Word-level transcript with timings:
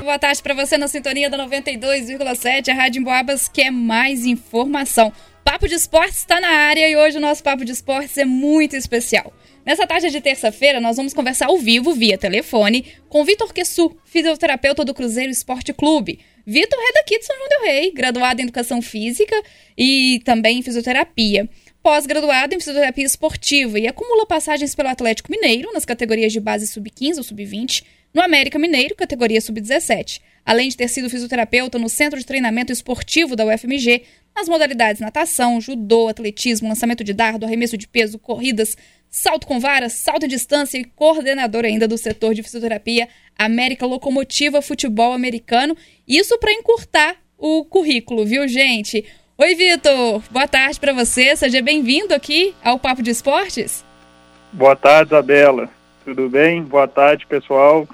Boa 0.00 0.18
tarde 0.18 0.42
para 0.42 0.54
você 0.54 0.78
na 0.78 0.86
sintonia 0.86 1.28
da 1.28 1.36
92,7, 1.38 2.68
a 2.68 2.74
Rádio 2.74 3.00
Emboabas 3.00 3.48
quer 3.48 3.70
mais 3.70 4.24
informação. 4.24 5.12
Papo 5.44 5.68
de 5.68 5.74
Esportes 5.74 6.18
está 6.18 6.40
na 6.40 6.48
área 6.48 6.88
e 6.88 6.96
hoje 6.96 7.18
o 7.18 7.20
nosso 7.20 7.42
Papo 7.42 7.64
de 7.64 7.72
Esportes 7.72 8.16
é 8.16 8.24
muito 8.24 8.76
especial. 8.76 9.32
Nessa 9.64 9.86
tarde 9.86 10.10
de 10.10 10.20
terça-feira, 10.20 10.80
nós 10.80 10.96
vamos 10.96 11.14
conversar 11.14 11.46
ao 11.46 11.58
vivo, 11.58 11.94
via 11.94 12.16
telefone, 12.16 12.86
com 13.08 13.24
Vitor 13.24 13.52
Quessu, 13.52 13.96
fisioterapeuta 14.04 14.84
do 14.84 14.94
Cruzeiro 14.94 15.30
Esporte 15.30 15.72
Clube. 15.72 16.20
Vitor 16.46 16.78
é 16.78 16.92
daqui 16.92 17.18
de 17.18 17.24
São 17.24 17.36
João 17.36 17.48
del 17.48 17.62
Rei, 17.62 17.90
graduado 17.90 18.40
em 18.40 18.44
Educação 18.44 18.82
Física 18.82 19.34
e 19.76 20.20
também 20.24 20.58
em 20.58 20.62
Fisioterapia. 20.62 21.48
Pós-graduado 21.84 22.54
em 22.54 22.58
Fisioterapia 22.58 23.04
Esportiva 23.04 23.78
e 23.78 23.86
acumula 23.86 24.24
passagens 24.24 24.74
pelo 24.74 24.88
Atlético 24.88 25.30
Mineiro 25.30 25.70
nas 25.70 25.84
categorias 25.84 26.32
de 26.32 26.40
base 26.40 26.66
sub-15 26.66 27.18
ou 27.18 27.22
sub-20, 27.22 27.84
no 28.14 28.22
América 28.22 28.58
Mineiro, 28.58 28.94
categoria 28.94 29.38
sub-17. 29.38 30.22
Além 30.46 30.70
de 30.70 30.78
ter 30.78 30.88
sido 30.88 31.10
fisioterapeuta 31.10 31.78
no 31.78 31.90
Centro 31.90 32.18
de 32.18 32.24
Treinamento 32.24 32.72
Esportivo 32.72 33.36
da 33.36 33.44
UFMG, 33.44 34.02
nas 34.34 34.48
modalidades 34.48 34.98
natação, 34.98 35.60
judô, 35.60 36.08
atletismo, 36.08 36.70
lançamento 36.70 37.04
de 37.04 37.12
dardo, 37.12 37.44
arremesso 37.44 37.76
de 37.76 37.86
peso, 37.86 38.18
corridas, 38.18 38.78
salto 39.10 39.46
com 39.46 39.60
vara, 39.60 39.90
salto 39.90 40.24
em 40.24 40.28
distância 40.28 40.78
e 40.78 40.84
coordenador 40.84 41.66
ainda 41.66 41.86
do 41.86 41.98
setor 41.98 42.32
de 42.34 42.42
fisioterapia 42.42 43.10
América 43.38 43.84
Locomotiva 43.84 44.62
Futebol 44.62 45.12
Americano. 45.12 45.76
Isso 46.08 46.38
para 46.38 46.50
encurtar 46.50 47.16
o 47.36 47.62
currículo, 47.62 48.24
viu, 48.24 48.48
gente? 48.48 49.04
Oi, 49.36 49.56
Vitor. 49.56 50.22
Boa 50.30 50.46
tarde 50.46 50.78
para 50.78 50.92
você. 50.92 51.34
Seja 51.34 51.60
bem-vindo 51.60 52.14
aqui 52.14 52.54
ao 52.62 52.78
Papo 52.78 53.02
de 53.02 53.10
Esportes. 53.10 53.84
Boa 54.52 54.76
tarde, 54.76 55.08
Isabela. 55.08 55.68
Tudo 56.04 56.28
bem? 56.28 56.62
Boa 56.62 56.86
tarde, 56.86 57.26
pessoal. 57.26 57.88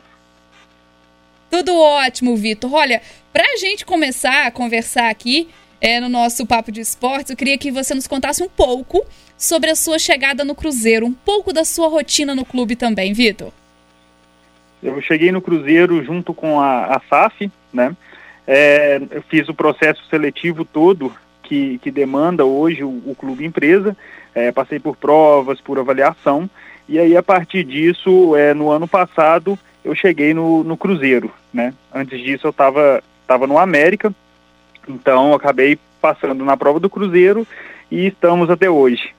Tudo 1.51 1.75
ótimo, 1.75 2.37
Vitor. 2.37 2.75
Olha, 2.75 3.01
para 3.33 3.43
a 3.55 3.57
gente 3.57 3.87
começar 3.87 4.49
a 4.49 4.51
conversar 4.51 5.09
aqui 5.09 5.49
é, 5.81 5.99
no 5.99 6.11
nosso 6.11 6.45
Papo 6.47 6.71
de 6.71 6.83
Esportes, 6.83 7.31
eu 7.31 7.37
queria 7.39 7.57
que 7.57 7.71
você 7.71 7.95
nos 7.95 8.07
contasse 8.07 8.43
um 8.43 8.49
pouco 8.49 9.03
sobre 9.39 9.71
a 9.71 9.75
sua 9.75 9.99
chegada 9.99 10.45
no 10.45 10.55
Cruzeiro, 10.55 11.07
um 11.07 11.15
pouco 11.15 11.55
da 11.55 11.65
sua 11.65 11.89
rotina 11.89 12.35
no 12.35 12.45
clube 12.45 12.77
também, 12.77 13.15
Vitor. 13.15 13.51
Eu 14.83 15.01
cheguei 15.01 15.33
no 15.33 15.41
Cruzeiro 15.41 16.05
junto 16.05 16.35
com 16.35 16.61
a, 16.61 16.97
a 16.97 17.01
SAF, 17.09 17.51
né? 17.73 17.97
É, 18.47 19.01
eu 19.11 19.23
fiz 19.23 19.49
o 19.49 19.55
processo 19.55 20.05
seletivo 20.11 20.67
todo 20.67 21.11
que, 21.51 21.79
que 21.79 21.91
demanda 21.91 22.45
hoje 22.45 22.85
o, 22.85 23.03
o 23.05 23.17
clube 23.19 23.45
empresa, 23.45 23.97
é, 24.33 24.53
passei 24.53 24.79
por 24.79 24.97
provas, 24.97 25.61
por 25.61 25.81
avaliação, 25.81 26.49
e 26.89 26.97
aí 26.97 27.17
a 27.17 27.23
partir 27.25 27.65
disso, 27.65 28.37
é, 28.37 28.55
no 28.55 28.71
ano 28.71 28.87
passado, 28.87 29.59
eu 29.85 29.93
cheguei 29.93 30.33
no, 30.33 30.63
no 30.63 30.77
Cruzeiro, 30.77 31.33
né? 31.53 31.75
Antes 31.93 32.21
disso 32.21 32.47
eu 32.47 32.51
estava 32.51 33.03
tava 33.27 33.49
no 33.49 33.59
América, 33.59 34.15
então 34.89 35.35
acabei 35.35 35.77
passando 36.01 36.45
na 36.45 36.57
prova 36.57 36.79
do 36.79 36.89
Cruzeiro 36.89 37.45
e 37.91 38.07
estamos 38.07 38.49
até 38.49 38.71
hoje. 38.71 39.11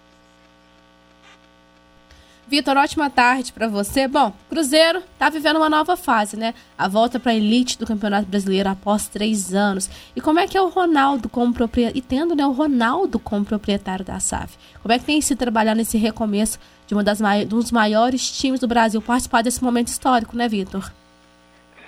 Vitor, 2.52 2.76
ótima 2.76 3.10
tarde 3.10 3.54
para 3.54 3.66
você. 3.70 4.10
Bom, 4.10 4.34
Cruzeiro 4.50 5.02
tá 5.18 5.30
vivendo 5.30 5.56
uma 5.56 5.70
nova 5.70 5.96
fase, 5.96 6.36
né? 6.36 6.54
A 6.78 6.86
volta 6.90 7.18
para 7.18 7.32
a 7.32 7.36
elite 7.36 7.80
do 7.80 7.88
Campeonato 7.88 8.28
Brasileiro 8.28 8.68
após 8.68 9.08
três 9.08 9.54
anos. 9.54 9.90
E 10.14 10.20
como 10.20 10.38
é 10.38 10.46
que 10.46 10.58
é 10.58 10.62
o 10.62 10.68
Ronaldo 10.68 11.30
como 11.30 11.54
proprietário, 11.54 11.98
e 11.98 12.02
tendo 12.02 12.36
né, 12.36 12.46
o 12.46 12.52
Ronaldo 12.52 13.18
como 13.20 13.46
proprietário 13.46 14.04
da 14.04 14.20
SAF? 14.20 14.58
Como 14.82 14.92
é 14.92 15.00
que 15.00 15.06
tem 15.06 15.22
se 15.22 15.34
trabalhar 15.34 15.74
nesse 15.74 15.98
recomeço 15.98 16.60
de 16.86 16.94
uma 16.94 17.06
das 17.06 17.22
um 17.22 17.46
dos 17.46 17.72
maiores 17.72 18.30
times 18.38 18.60
do 18.60 18.68
Brasil 18.68 19.02
participar 19.02 19.44
desse 19.44 19.64
momento 19.64 19.88
histórico, 19.88 20.36
né, 20.36 20.50
Vitor? 20.50 20.92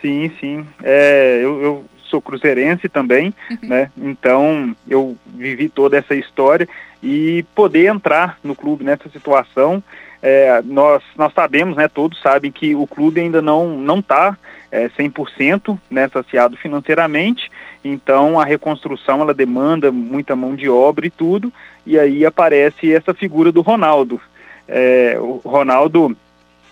Sim, 0.02 0.32
sim. 0.40 0.66
É, 0.82 1.42
eu, 1.44 1.62
eu 1.62 1.86
sou 2.10 2.22
cruzeirense 2.22 2.88
também, 2.88 3.34
uhum. 3.52 3.58
né? 3.68 3.92
Então 3.98 4.74
eu 4.88 5.18
vivi 5.28 5.68
toda 5.68 5.98
essa 5.98 6.16
história 6.16 6.70
e 7.04 7.44
poder 7.54 7.88
entrar 7.88 8.40
no 8.42 8.56
clube 8.56 8.86
nessa 8.86 9.10
situação 9.10 9.84
é, 10.26 10.62
nós, 10.64 11.04
nós 11.18 11.34
sabemos, 11.34 11.76
né, 11.76 11.90
todos 11.90 12.22
sabem 12.22 12.50
que 12.50 12.74
o 12.74 12.88
clube 12.88 13.20
ainda 13.20 13.42
não 13.42 13.78
não 13.78 14.00
está 14.00 14.38
é, 14.72 14.88
100% 14.88 15.78
né, 15.92 16.08
saciado 16.08 16.56
financeiramente, 16.56 17.52
então 17.84 18.40
a 18.40 18.46
reconstrução 18.46 19.20
ela 19.20 19.34
demanda 19.34 19.92
muita 19.92 20.34
mão 20.34 20.56
de 20.56 20.70
obra 20.70 21.06
e 21.06 21.10
tudo, 21.10 21.52
e 21.86 22.00
aí 22.00 22.26
aparece 22.26 22.94
essa 22.94 23.14
figura 23.14 23.52
do 23.52 23.60
Ronaldo. 23.60 24.22
É, 24.66 25.18
o 25.20 25.42
Ronaldo, 25.44 26.16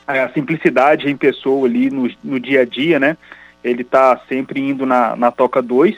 a 0.07 0.29
simplicidade 0.29 1.09
em 1.09 1.17
pessoa 1.17 1.67
ali 1.67 1.89
no, 1.89 2.09
no 2.23 2.39
dia 2.39 2.61
a 2.61 2.65
dia, 2.65 3.01
né, 3.01 3.17
ele 3.61 3.81
está 3.81 4.17
sempre 4.29 4.61
indo 4.61 4.85
na, 4.85 5.13
na 5.17 5.29
Toca 5.29 5.61
2, 5.61 5.97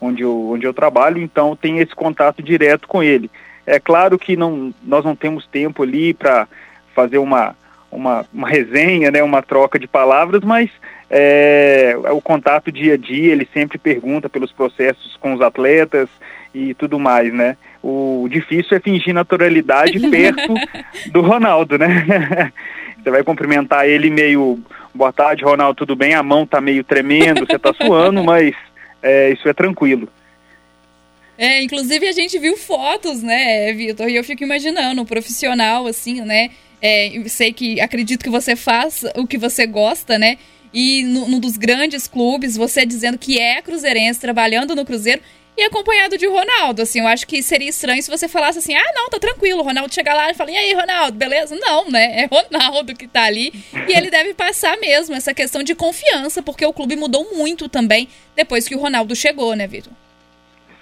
onde 0.00 0.22
eu, 0.22 0.52
onde 0.52 0.66
eu 0.66 0.72
trabalho, 0.72 1.20
então 1.20 1.54
tem 1.54 1.80
esse 1.80 1.94
contato 1.94 2.42
direto 2.42 2.88
com 2.88 3.02
ele. 3.02 3.30
É 3.66 3.78
claro 3.78 4.18
que 4.18 4.36
não, 4.36 4.74
nós 4.82 5.04
não 5.04 5.14
temos 5.14 5.46
tempo 5.46 5.82
ali 5.82 6.12
para 6.12 6.48
fazer 6.94 7.18
uma, 7.18 7.54
uma, 7.90 8.24
uma 8.32 8.48
resenha, 8.48 9.10
né, 9.10 9.22
uma 9.22 9.42
troca 9.42 9.78
de 9.78 9.86
palavras, 9.86 10.42
mas 10.42 10.70
é, 11.10 11.96
o 12.10 12.20
contato 12.20 12.72
dia 12.72 12.94
a 12.94 12.96
dia, 12.96 13.32
ele 13.32 13.48
sempre 13.52 13.78
pergunta 13.78 14.28
pelos 14.28 14.52
processos 14.52 15.16
com 15.16 15.34
os 15.34 15.40
atletas 15.40 16.08
e 16.54 16.72
tudo 16.74 16.98
mais, 16.98 17.32
né? 17.32 17.56
O 17.82 18.26
difícil 18.30 18.76
é 18.76 18.80
fingir 18.80 19.12
naturalidade 19.12 19.98
perto 20.08 20.54
do 21.12 21.20
Ronaldo, 21.20 21.78
né? 21.78 22.52
Você 23.02 23.10
vai 23.10 23.22
cumprimentar 23.22 23.86
ele 23.86 24.08
meio, 24.08 24.58
boa 24.94 25.12
tarde, 25.12 25.44
Ronaldo, 25.44 25.74
tudo 25.74 25.94
bem? 25.94 26.14
A 26.14 26.22
mão 26.22 26.46
tá 26.46 26.58
meio 26.58 26.82
tremendo, 26.82 27.46
você 27.46 27.58
tá 27.58 27.70
suando, 27.74 28.24
mas 28.24 28.54
é, 29.02 29.30
isso 29.30 29.46
é 29.46 29.52
tranquilo. 29.52 30.08
É, 31.36 31.62
inclusive 31.62 32.06
a 32.06 32.12
gente 32.12 32.38
viu 32.38 32.56
fotos, 32.56 33.22
né, 33.22 33.72
Vitor? 33.72 34.08
E 34.08 34.16
eu 34.16 34.24
fico 34.24 34.44
imaginando, 34.44 35.02
um 35.02 35.04
profissional, 35.04 35.86
assim, 35.86 36.20
né? 36.20 36.50
É, 36.80 37.10
sei 37.28 37.52
que 37.52 37.80
acredito 37.80 38.22
que 38.22 38.30
você 38.30 38.54
faz 38.54 39.04
o 39.16 39.26
que 39.26 39.38
você 39.38 39.66
gosta, 39.66 40.18
né? 40.18 40.38
E 40.72 41.02
num 41.04 41.38
dos 41.38 41.56
grandes 41.56 42.08
clubes, 42.08 42.56
você 42.56 42.84
dizendo 42.84 43.16
que 43.16 43.38
é 43.40 43.62
cruzeirense, 43.62 44.20
trabalhando 44.20 44.74
no 44.74 44.84
Cruzeiro 44.84 45.22
e 45.56 45.62
acompanhado 45.62 46.18
de 46.18 46.26
Ronaldo. 46.26 46.82
Assim, 46.82 46.98
eu 46.98 47.06
acho 47.06 47.26
que 47.26 47.42
seria 47.42 47.68
estranho 47.68 48.02
se 48.02 48.10
você 48.10 48.26
falasse 48.26 48.58
assim: 48.58 48.74
ah, 48.74 48.92
não, 48.94 49.08
tá 49.08 49.18
tranquilo. 49.18 49.60
O 49.60 49.64
Ronaldo 49.64 49.94
chega 49.94 50.12
lá 50.12 50.30
e 50.30 50.34
fala: 50.34 50.50
e 50.50 50.56
aí, 50.56 50.72
Ronaldo, 50.72 51.16
beleza? 51.16 51.56
Não, 51.56 51.88
né? 51.90 52.22
É 52.22 52.26
Ronaldo 52.26 52.94
que 52.94 53.06
tá 53.06 53.22
ali. 53.22 53.52
E 53.88 53.92
ele 53.96 54.10
deve 54.10 54.34
passar 54.34 54.76
mesmo 54.78 55.14
essa 55.14 55.32
questão 55.32 55.62
de 55.62 55.74
confiança, 55.74 56.42
porque 56.42 56.66
o 56.66 56.72
clube 56.72 56.96
mudou 56.96 57.34
muito 57.34 57.68
também 57.68 58.08
depois 58.34 58.66
que 58.66 58.74
o 58.74 58.80
Ronaldo 58.80 59.14
chegou, 59.14 59.54
né, 59.54 59.66
Vitor? 59.66 59.92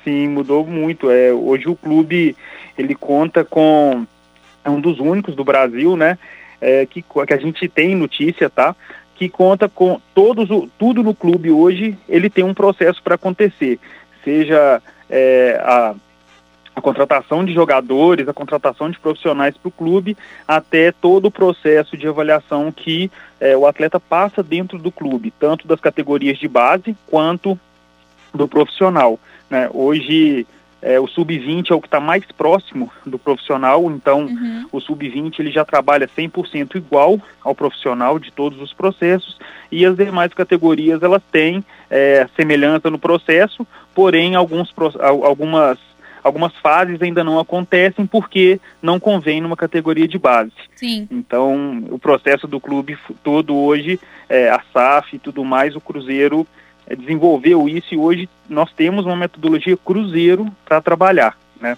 Sim, 0.04 0.28
mudou 0.28 0.66
muito. 0.66 1.10
É, 1.10 1.32
hoje 1.32 1.68
o 1.68 1.76
clube 1.76 2.36
ele 2.76 2.94
conta 2.94 3.44
com 3.44 4.06
é 4.64 4.70
um 4.70 4.80
dos 4.80 4.98
únicos 5.00 5.34
do 5.34 5.44
Brasil, 5.44 5.96
né, 5.96 6.18
é, 6.60 6.86
que, 6.86 7.02
que 7.02 7.34
a 7.34 7.38
gente 7.38 7.68
tem 7.68 7.94
notícia, 7.94 8.48
tá, 8.48 8.76
que 9.16 9.28
conta 9.28 9.68
com 9.68 10.00
todos 10.14 10.50
o, 10.50 10.68
tudo 10.78 11.02
no 11.02 11.14
clube 11.14 11.50
hoje, 11.50 11.96
ele 12.08 12.30
tem 12.30 12.44
um 12.44 12.54
processo 12.54 13.02
para 13.02 13.16
acontecer, 13.16 13.78
seja 14.24 14.80
é, 15.10 15.60
a, 15.64 15.94
a 16.74 16.80
contratação 16.80 17.44
de 17.44 17.52
jogadores, 17.52 18.28
a 18.28 18.32
contratação 18.32 18.91
de 18.91 18.98
profissionais 18.98 19.56
para 19.56 19.68
o 19.68 19.72
clube, 19.72 20.16
até 20.46 20.92
todo 20.92 21.26
o 21.26 21.30
processo 21.30 21.96
de 21.96 22.06
avaliação 22.06 22.70
que 22.70 23.10
é, 23.41 23.56
o 23.56 23.66
atleta 23.66 23.98
passa 23.98 24.42
dentro 24.42 24.78
do 24.78 24.92
clube, 24.92 25.32
tanto 25.38 25.66
das 25.66 25.80
categorias 25.80 26.38
de 26.38 26.46
base 26.46 26.96
quanto 27.08 27.58
do 28.32 28.48
profissional. 28.48 29.18
Né? 29.52 29.68
Hoje 29.70 30.46
é, 30.80 30.98
o 30.98 31.06
sub-20 31.06 31.70
é 31.70 31.74
o 31.74 31.80
que 31.82 31.86
está 31.86 32.00
mais 32.00 32.24
próximo 32.24 32.90
do 33.04 33.18
profissional, 33.18 33.84
então 33.90 34.22
uhum. 34.22 34.66
o 34.72 34.80
sub-20 34.80 35.40
ele 35.40 35.50
já 35.50 35.62
trabalha 35.62 36.08
100% 36.08 36.76
igual 36.76 37.20
ao 37.44 37.54
profissional 37.54 38.18
de 38.18 38.32
todos 38.32 38.58
os 38.62 38.72
processos 38.72 39.38
e 39.71 39.84
as 39.84 39.94
demais 39.94 40.32
categorias 40.32 41.03
elas 41.03 41.22
têm 41.30 41.62
é, 41.91 42.27
semelhança 42.34 42.91
no 42.91 42.98
processo, 42.98 43.66
porém 43.94 44.36
alguns, 44.36 44.72
algumas, 44.98 45.78
algumas 46.24 46.56
fases 46.56 47.03
ainda 47.03 47.22
não 47.22 47.38
acontecem 47.38 48.06
porque 48.06 48.59
não 48.80 48.98
convém 48.98 49.42
numa 49.42 49.54
categoria 49.54 50.09
de 50.09 50.18
base. 50.18 50.53
Sim. 50.77 51.06
Então 51.10 51.84
o 51.91 51.98
processo 51.98 52.48
do 52.48 52.59
clube 52.59 52.97
todo 53.22 53.54
hoje, 53.54 54.00
é, 54.30 54.48
a 54.48 54.62
SAF 54.72 55.15
e 55.15 55.18
tudo 55.18 55.44
mais, 55.44 55.77
o 55.77 55.80
Cruzeiro 55.80 56.47
é, 56.86 56.96
desenvolveu 56.96 57.68
isso 57.68 57.94
e 57.94 57.96
hoje 57.96 58.28
nós 58.48 58.70
temos 58.72 59.06
uma 59.06 59.16
metodologia 59.16 59.76
cruzeiro 59.76 60.50
para 60.64 60.80
trabalhar, 60.80 61.36
né? 61.60 61.76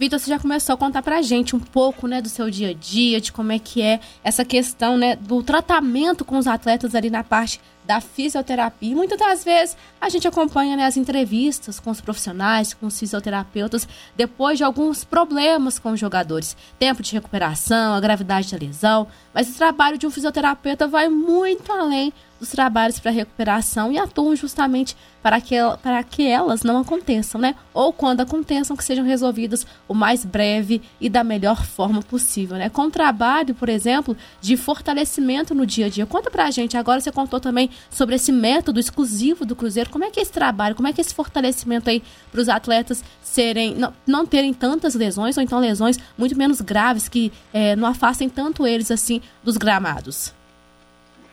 Vitor, 0.00 0.18
você 0.18 0.30
já 0.30 0.38
começou 0.38 0.74
a 0.74 0.78
contar 0.78 1.02
para 1.02 1.18
a 1.18 1.22
gente 1.22 1.54
um 1.54 1.60
pouco, 1.60 2.06
né, 2.06 2.22
do 2.22 2.28
seu 2.30 2.48
dia 2.48 2.70
a 2.70 2.72
dia, 2.72 3.20
de 3.20 3.30
como 3.30 3.52
é 3.52 3.58
que 3.58 3.82
é 3.82 4.00
essa 4.24 4.46
questão, 4.46 4.96
né, 4.96 5.14
do 5.14 5.42
tratamento 5.42 6.24
com 6.24 6.38
os 6.38 6.46
atletas 6.46 6.94
ali 6.94 7.10
na 7.10 7.22
parte 7.22 7.60
da 7.84 8.00
fisioterapia. 8.00 8.96
Muitas 8.96 9.18
das 9.18 9.44
vezes 9.44 9.76
a 10.00 10.08
gente 10.08 10.26
acompanha 10.26 10.74
né, 10.74 10.86
as 10.86 10.96
entrevistas 10.96 11.78
com 11.78 11.90
os 11.90 12.00
profissionais, 12.00 12.72
com 12.72 12.86
os 12.86 12.98
fisioterapeutas, 12.98 13.86
depois 14.16 14.56
de 14.56 14.64
alguns 14.64 15.04
problemas 15.04 15.78
com 15.78 15.90
os 15.90 16.00
jogadores. 16.00 16.56
Tempo 16.78 17.02
de 17.02 17.12
recuperação, 17.12 17.92
a 17.92 18.00
gravidade 18.00 18.50
da 18.50 18.56
lesão. 18.56 19.06
Mas 19.34 19.50
o 19.50 19.58
trabalho 19.58 19.98
de 19.98 20.06
um 20.06 20.10
fisioterapeuta 20.10 20.88
vai 20.88 21.10
muito 21.10 21.70
além 21.70 22.10
dos 22.40 22.48
trabalhos 22.50 22.98
para 22.98 23.10
recuperação 23.10 23.92
e 23.92 23.98
atuam 23.98 24.34
justamente 24.34 24.96
para 25.22 25.40
que, 25.40 25.54
para 25.82 26.02
que 26.02 26.26
elas 26.26 26.62
não 26.62 26.78
aconteçam, 26.78 27.38
né? 27.38 27.54
Ou 27.74 27.92
quando 27.92 28.22
aconteçam, 28.22 28.74
que 28.74 28.82
sejam 28.82 29.04
resolvidas 29.04 29.66
o 29.86 29.94
mais 29.94 30.24
breve 30.24 30.80
e 30.98 31.10
da 31.10 31.22
melhor 31.22 31.64
forma 31.64 32.02
possível, 32.02 32.56
né? 32.56 32.70
Com 32.70 32.90
trabalho, 32.90 33.54
por 33.54 33.68
exemplo, 33.68 34.16
de 34.40 34.56
fortalecimento 34.56 35.54
no 35.54 35.66
dia 35.66 35.86
a 35.86 35.88
dia. 35.90 36.06
Conta 36.06 36.30
pra 36.30 36.50
gente, 36.50 36.76
agora 36.76 37.00
você 37.00 37.12
contou 37.12 37.38
também 37.38 37.68
sobre 37.90 38.14
esse 38.14 38.32
método 38.32 38.80
exclusivo 38.80 39.44
do 39.44 39.54
Cruzeiro. 39.54 39.90
Como 39.90 40.04
é 40.04 40.10
que 40.10 40.18
é 40.18 40.22
esse 40.22 40.32
trabalho, 40.32 40.74
como 40.74 40.88
é 40.88 40.92
que 40.92 41.00
é 41.00 41.02
esse 41.02 41.14
fortalecimento 41.14 41.90
aí 41.90 42.02
para 42.32 42.40
os 42.40 42.48
atletas 42.48 43.04
serem, 43.22 43.74
não, 43.74 43.92
não 44.06 44.24
terem 44.24 44.54
tantas 44.54 44.94
lesões, 44.94 45.36
ou 45.36 45.42
então 45.42 45.58
lesões 45.58 45.98
muito 46.16 46.36
menos 46.36 46.62
graves 46.62 47.08
que 47.08 47.30
é, 47.52 47.76
não 47.76 47.86
afastem 47.86 48.28
tanto 48.28 48.66
eles 48.66 48.90
assim 48.90 49.20
dos 49.44 49.58
gramados? 49.58 50.39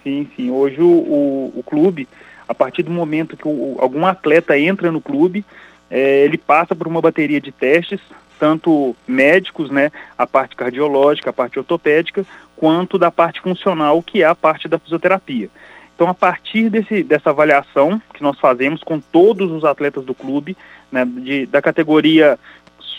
Sim, 0.03 0.27
sim. 0.35 0.49
Hoje 0.49 0.81
o, 0.81 0.85
o, 0.85 1.53
o 1.57 1.63
clube, 1.63 2.07
a 2.47 2.53
partir 2.53 2.83
do 2.83 2.91
momento 2.91 3.35
que 3.35 3.47
o, 3.47 3.77
algum 3.79 4.05
atleta 4.05 4.57
entra 4.57 4.91
no 4.91 5.01
clube, 5.01 5.45
é, 5.89 6.23
ele 6.23 6.37
passa 6.37 6.75
por 6.75 6.87
uma 6.87 7.01
bateria 7.01 7.41
de 7.41 7.51
testes, 7.51 7.99
tanto 8.39 8.95
médicos, 9.07 9.69
né, 9.71 9.91
a 10.17 10.27
parte 10.27 10.55
cardiológica, 10.55 11.29
a 11.29 11.33
parte 11.33 11.57
ortopédica, 11.57 12.25
quanto 12.55 12.97
da 12.97 13.11
parte 13.11 13.41
funcional, 13.41 14.01
que 14.01 14.21
é 14.21 14.25
a 14.25 14.35
parte 14.35 14.67
da 14.67 14.79
fisioterapia. 14.79 15.49
Então, 15.95 16.07
a 16.07 16.13
partir 16.13 16.69
desse, 16.69 17.01
dessa 17.01 17.31
avaliação 17.31 17.99
que 18.13 18.21
nós 18.21 18.39
fazemos 18.39 18.83
com 18.83 18.99
todos 18.99 19.51
os 19.51 19.65
atletas 19.65 20.05
do 20.05 20.13
clube, 20.13 20.55
né, 20.91 21.03
de, 21.05 21.47
da 21.47 21.61
categoria 21.61 22.37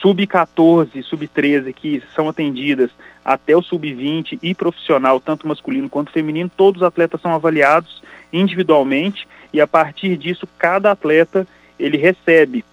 sub-14, 0.00 1.02
sub-13 1.02 1.72
que 1.72 2.02
são 2.14 2.28
atendidas 2.28 2.90
até 3.28 3.54
o 3.54 3.60
sub-20 3.60 4.38
e 4.42 4.54
profissional, 4.54 5.20
tanto 5.20 5.46
masculino 5.46 5.86
quanto 5.86 6.10
feminino, 6.10 6.50
todos 6.56 6.80
os 6.80 6.86
atletas 6.88 7.20
são 7.20 7.34
avaliados 7.34 8.02
individualmente 8.32 9.28
e 9.52 9.60
a 9.60 9.66
partir 9.66 10.16
disso 10.16 10.48
cada 10.58 10.90
atleta 10.90 11.46
ele 11.78 11.98
recebe 11.98 12.64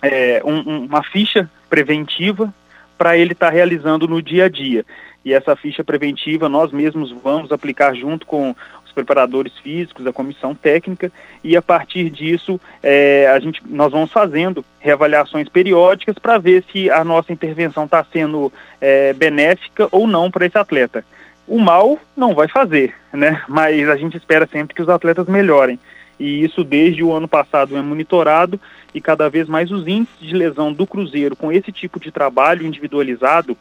é, 0.00 0.40
um, 0.44 0.84
uma 0.84 1.02
ficha 1.02 1.50
preventiva 1.68 2.54
para 2.96 3.18
ele 3.18 3.32
estar 3.32 3.48
tá 3.48 3.52
realizando 3.52 4.06
no 4.06 4.22
dia 4.22 4.44
a 4.44 4.48
dia. 4.48 4.86
E 5.24 5.32
essa 5.32 5.56
ficha 5.56 5.82
preventiva 5.82 6.48
nós 6.48 6.70
mesmos 6.70 7.10
vamos 7.10 7.50
aplicar 7.50 7.92
junto 7.92 8.24
com 8.26 8.54
os 8.90 8.94
preparadores 8.94 9.52
físicos, 9.58 10.06
a 10.06 10.12
comissão 10.12 10.54
técnica, 10.54 11.10
e 11.42 11.56
a 11.56 11.62
partir 11.62 12.10
disso 12.10 12.60
é, 12.82 13.28
a 13.32 13.38
gente, 13.38 13.62
nós 13.66 13.92
vamos 13.92 14.12
fazendo 14.12 14.64
reavaliações 14.78 15.48
periódicas 15.48 16.18
para 16.18 16.38
ver 16.38 16.64
se 16.70 16.90
a 16.90 17.02
nossa 17.04 17.32
intervenção 17.32 17.84
está 17.84 18.04
sendo 18.12 18.52
é, 18.80 19.12
benéfica 19.12 19.88
ou 19.90 20.06
não 20.06 20.30
para 20.30 20.46
esse 20.46 20.58
atleta. 20.58 21.04
O 21.46 21.58
mal 21.58 21.98
não 22.16 22.34
vai 22.34 22.48
fazer, 22.48 22.94
né? 23.12 23.42
Mas 23.48 23.88
a 23.88 23.96
gente 23.96 24.16
espera 24.16 24.46
sempre 24.46 24.74
que 24.74 24.82
os 24.82 24.88
atletas 24.88 25.26
melhorem. 25.26 25.78
E 26.18 26.44
isso 26.44 26.62
desde 26.62 27.02
o 27.02 27.12
ano 27.12 27.26
passado 27.26 27.76
é 27.76 27.82
monitorado 27.82 28.60
e 28.94 29.00
cada 29.00 29.28
vez 29.30 29.48
mais 29.48 29.70
os 29.70 29.88
índices 29.88 30.20
de 30.20 30.34
lesão 30.34 30.72
do 30.72 30.86
Cruzeiro 30.86 31.34
com 31.34 31.50
esse 31.50 31.72
tipo 31.72 31.98
de 31.98 32.10
trabalho 32.10 32.66
individualizado, 32.66 33.56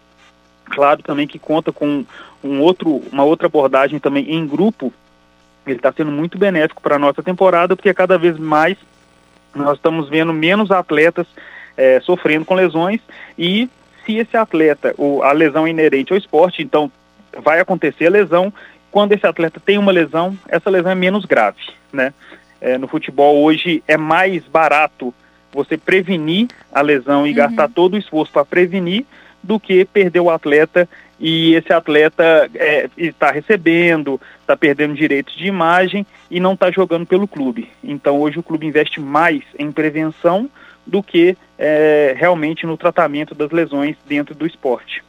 claro 0.66 1.02
também 1.02 1.26
que 1.26 1.40
conta 1.40 1.72
com 1.72 2.06
um 2.44 2.62
outro, 2.62 3.02
uma 3.12 3.24
outra 3.24 3.48
abordagem 3.48 4.00
também 4.00 4.34
em 4.34 4.46
grupo, 4.46 4.94
ele 5.72 5.80
está 5.80 5.92
sendo 5.92 6.12
muito 6.12 6.38
benéfico 6.38 6.82
para 6.82 6.96
a 6.96 7.00
nossa 7.00 7.22
temporada, 7.24 7.76
porque 7.76 7.94
cada 7.94 8.18
vez 8.18 8.38
mais 8.38 8.78
nós 9.54 9.78
estamos 9.78 10.10
vendo 10.10 10.34
menos 10.34 10.72
atletas 10.72 11.28
é, 11.76 12.00
sofrendo 12.02 12.46
com 12.46 12.54
lesões 12.54 13.00
e 13.38 13.70
se 14.06 14.18
esse 14.18 14.36
atleta, 14.36 14.94
o, 14.98 15.22
a 15.22 15.32
lesão 15.32 15.68
é 15.68 15.70
inerente 15.70 16.12
ao 16.12 16.18
esporte, 16.18 16.64
então 16.64 16.92
vai 17.44 17.60
acontecer 17.60 18.08
a 18.08 18.12
lesão. 18.12 18.52
Quando 18.92 19.12
esse 19.12 19.26
atleta 19.26 19.62
tem 19.64 19.78
uma 19.78 19.92
lesão, 19.92 20.36
essa 20.48 20.70
lesão 20.70 20.92
é 20.92 20.96
menos 20.96 21.26
grave, 21.26 21.62
né? 21.94 22.14
É, 22.60 22.78
no 22.78 22.88
futebol 22.88 23.42
hoje 23.42 23.84
é 23.88 23.96
mais 23.96 24.44
barato 24.46 25.14
você 25.54 25.78
prevenir 25.78 26.48
a 26.72 26.82
lesão 26.82 27.26
e 27.26 27.30
uhum. 27.30 27.36
gastar 27.36 27.70
todo 27.70 27.94
o 27.94 27.98
esforço 27.98 28.32
para 28.32 28.44
prevenir 28.44 29.06
do 29.42 29.60
que 29.60 29.86
perder 29.86 30.20
o 30.20 30.30
atleta 30.30 30.88
e 31.20 31.54
esse 31.54 31.74
atleta 31.74 32.50
é, 32.56 32.90
está 32.98 33.32
recebendo, 33.32 34.20
está 34.40 34.56
perdendo 34.56 34.96
direitos 34.96 35.36
de 35.36 35.48
imagem 35.48 36.06
e 36.32 36.40
não 36.40 36.54
está 36.54 36.72
jogando 36.72 37.06
pelo 37.06 37.28
clube. 37.28 37.70
Então 37.84 38.20
hoje 38.20 38.40
o 38.40 38.44
clube 38.44 38.66
investe 38.66 39.00
mais 39.00 39.44
em 39.58 39.72
prevenção 39.72 40.50
do 40.88 41.04
que 41.04 41.38
é, 41.58 42.16
realmente 42.18 42.66
no 42.66 42.78
tratamento 42.78 43.36
das 43.36 43.52
lesões 43.52 43.96
dentro 44.08 44.34
do 44.34 44.48
esporte. 44.48 45.04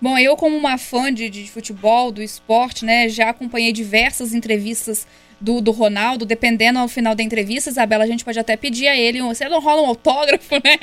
Bom, 0.00 0.18
eu 0.18 0.36
como 0.36 0.56
uma 0.56 0.78
fã 0.78 1.12
de, 1.12 1.28
de 1.28 1.48
futebol, 1.50 2.10
do 2.10 2.22
esporte, 2.22 2.84
né, 2.84 3.08
já 3.08 3.30
acompanhei 3.30 3.72
diversas 3.72 4.34
entrevistas 4.34 5.06
do, 5.42 5.60
do 5.60 5.72
Ronaldo, 5.72 6.24
dependendo 6.24 6.78
ao 6.78 6.86
final 6.86 7.16
da 7.16 7.22
entrevista, 7.22 7.68
Isabela, 7.68 8.04
a 8.04 8.06
gente 8.06 8.24
pode 8.24 8.38
até 8.38 8.56
pedir 8.56 8.86
a 8.86 8.96
ele, 8.96 9.20
você 9.20 9.48
não 9.48 9.60
rola 9.60 9.82
um 9.82 9.86
autógrafo, 9.86 10.54
né? 10.54 10.78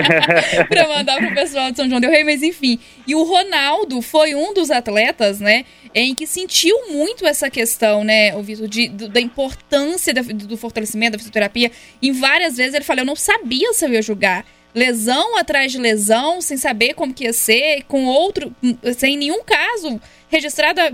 pra 0.68 0.88
mandar 0.88 1.18
pro 1.18 1.34
pessoal 1.34 1.70
de 1.70 1.76
São 1.76 1.88
João 1.88 2.00
del 2.00 2.10
Rei, 2.10 2.24
mas 2.24 2.42
enfim. 2.42 2.78
E 3.06 3.14
o 3.14 3.22
Ronaldo 3.22 4.00
foi 4.00 4.34
um 4.34 4.54
dos 4.54 4.70
atletas, 4.70 5.38
né, 5.38 5.66
em 5.94 6.14
que 6.14 6.26
sentiu 6.26 6.90
muito 6.90 7.26
essa 7.26 7.50
questão, 7.50 8.02
né, 8.02 8.34
o 8.34 8.42
Vitor, 8.42 8.66
de, 8.66 8.88
da 8.88 9.20
importância 9.20 10.14
do, 10.14 10.22
do 10.32 10.56
fortalecimento 10.56 11.12
da 11.12 11.18
fisioterapia. 11.18 11.70
Em 12.02 12.10
várias 12.10 12.56
vezes 12.56 12.74
ele 12.74 12.84
falou, 12.84 13.02
eu 13.02 13.06
não 13.06 13.16
sabia 13.16 13.72
se 13.74 13.84
eu 13.84 13.92
ia 13.92 14.00
jogar 14.00 14.46
lesão 14.74 15.36
atrás 15.38 15.70
de 15.70 15.78
lesão, 15.78 16.40
sem 16.40 16.56
saber 16.56 16.94
como 16.94 17.14
que 17.14 17.24
ia 17.24 17.32
ser, 17.32 17.84
com 17.84 18.06
outro, 18.06 18.54
sem 18.96 19.16
nenhum 19.16 19.44
caso 19.44 20.00
registrado 20.28 20.80
da, 20.80 20.90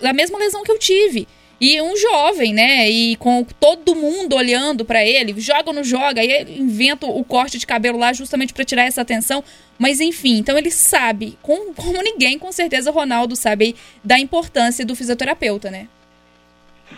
da 0.00 0.12
mesma 0.12 0.38
lesão 0.38 0.64
que 0.64 0.72
eu 0.72 0.78
tive. 0.78 1.28
E 1.60 1.80
um 1.82 1.94
jovem, 1.94 2.54
né? 2.54 2.88
E 2.88 3.16
com 3.16 3.44
todo 3.44 3.94
mundo 3.94 4.34
olhando 4.34 4.82
para 4.82 5.04
ele, 5.04 5.38
joga 5.38 5.68
ou 5.68 5.74
não 5.74 5.84
joga, 5.84 6.22
aí 6.22 6.58
inventa 6.58 7.04
o 7.04 7.22
corte 7.22 7.58
de 7.58 7.66
cabelo 7.66 7.98
lá 7.98 8.14
justamente 8.14 8.54
para 8.54 8.64
tirar 8.64 8.84
essa 8.84 9.02
atenção. 9.02 9.44
Mas 9.78 10.00
enfim, 10.00 10.38
então 10.38 10.56
ele 10.56 10.70
sabe, 10.70 11.36
como, 11.42 11.74
como 11.74 12.02
ninguém, 12.02 12.38
com 12.38 12.50
certeza, 12.50 12.90
Ronaldo 12.90 13.36
sabe 13.36 13.76
da 14.02 14.18
importância 14.18 14.86
do 14.86 14.96
fisioterapeuta, 14.96 15.70
né? 15.70 15.86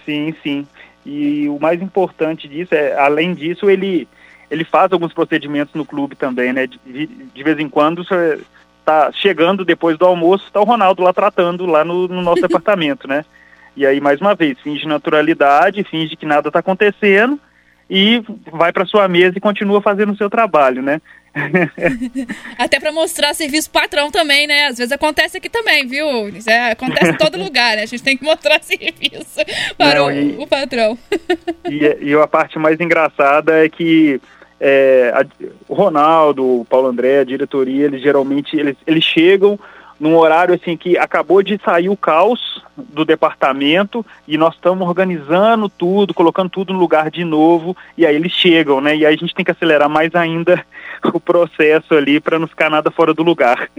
Sim, 0.05 0.33
sim. 0.45 0.67
E 1.05 1.49
o 1.49 1.59
mais 1.59 1.83
importante 1.83 2.47
disso 2.47 2.73
é, 2.73 2.97
além 2.97 3.35
disso, 3.35 3.69
ele, 3.69 4.07
ele 4.49 4.65
faz 4.65 4.93
alguns 4.93 5.13
procedimentos 5.13 5.75
no 5.75 5.85
clube 5.85 6.15
também, 6.15 6.53
né? 6.53 6.69
De, 6.69 7.07
de 7.07 7.43
vez 7.43 7.59
em 7.59 7.69
quando 7.69 8.05
você 8.05 8.41
tá 8.85 9.11
chegando 9.13 9.65
depois 9.65 9.99
do 9.99 10.05
almoço, 10.05 10.53
tá 10.53 10.61
o 10.61 10.65
Ronaldo 10.65 11.03
lá 11.03 11.13
tratando 11.13 11.67
lá 11.67 11.85
no, 11.85 12.07
no 12.07 12.23
nosso 12.23 12.43
departamento, 12.47 13.09
né? 13.09 13.25
E 13.77 13.87
aí, 13.87 14.01
mais 14.01 14.21
uma 14.21 14.35
vez, 14.35 14.59
finge 14.61 14.87
naturalidade, 14.87 15.85
finge 15.85 16.17
que 16.17 16.27
nada 16.27 16.49
está 16.49 16.59
acontecendo 16.59 17.41
e 17.89 18.23
vai 18.51 18.73
para 18.73 18.87
sua 18.87 19.07
mesa 19.09 19.37
e 19.37 19.41
continua 19.41 19.81
fazendo 19.83 20.13
o 20.13 20.17
seu 20.17 20.31
trabalho, 20.31 20.83
né? 20.83 21.01
Até 22.59 22.79
para 22.79 22.93
mostrar 22.93 23.35
serviço 23.35 23.71
patrão 23.71 24.11
também, 24.11 24.47
né? 24.47 24.67
Às 24.67 24.79
vezes 24.79 24.93
acontece 24.93 25.39
aqui 25.39 25.49
também, 25.49 25.87
viu? 25.87 26.07
É, 26.47 26.73
acontece 26.73 27.13
em 27.13 27.17
todo 27.17 27.37
lugar, 27.43 27.77
né? 27.77 27.83
A 27.83 27.87
gente 27.87 28.03
tem 28.03 28.17
que 28.17 28.25
mostrar 28.25 28.61
serviço 28.65 29.41
para 29.77 30.01
Não, 30.01 30.07
o, 30.07 30.13
e, 30.13 30.37
o, 30.39 30.47
patrão. 30.47 30.99
E, 31.69 32.11
e, 32.11 32.15
a 32.15 32.27
parte 32.27 32.59
mais 32.59 32.79
engraçada 32.81 33.65
é 33.65 33.69
que 33.69 34.21
é, 34.61 35.13
a, 35.15 35.25
o 35.69 35.75
Ronaldo, 35.75 36.61
o 36.61 36.65
Paulo 36.65 36.89
André, 36.89 37.21
a 37.21 37.25
diretoria, 37.25 37.87
eles 37.87 38.03
geralmente 38.03 38.57
eles, 38.57 38.77
eles 38.87 39.05
chegam 39.05 39.59
num 40.03 40.17
horário 40.17 40.53
assim 40.53 40.77
que 40.77 40.99
acabou 40.99 41.45
de 41.45 41.61
sair 41.65 41.89
o 41.89 41.97
caos 41.97 42.61
do 42.77 43.05
departamento 43.05 44.05
e 44.27 44.37
nós 44.37 44.53
estamos 44.53 44.89
organizando 44.89 45.69
tudo, 45.69 46.13
colocando 46.13 46.51
tudo 46.51 46.73
no 46.73 46.79
lugar 46.81 47.09
de 47.09 47.25
novo 47.25 47.77
e 47.97 48.05
aí 48.05 48.17
eles 48.17 48.33
chegam, 48.33 48.81
né? 48.81 48.97
E 48.97 49.07
aí 49.07 49.15
a 49.15 49.17
gente 49.17 49.33
tem 49.33 49.45
que 49.45 49.53
acelerar 49.53 49.89
mais 49.89 50.13
ainda 50.17 50.67
o 51.15 51.21
processo 51.21 51.95
ali 51.95 52.19
para 52.19 52.37
não 52.37 52.49
ficar 52.49 52.69
nada 52.69 52.91
fora 52.91 53.15
do 53.15 53.23
lugar. 53.23 53.71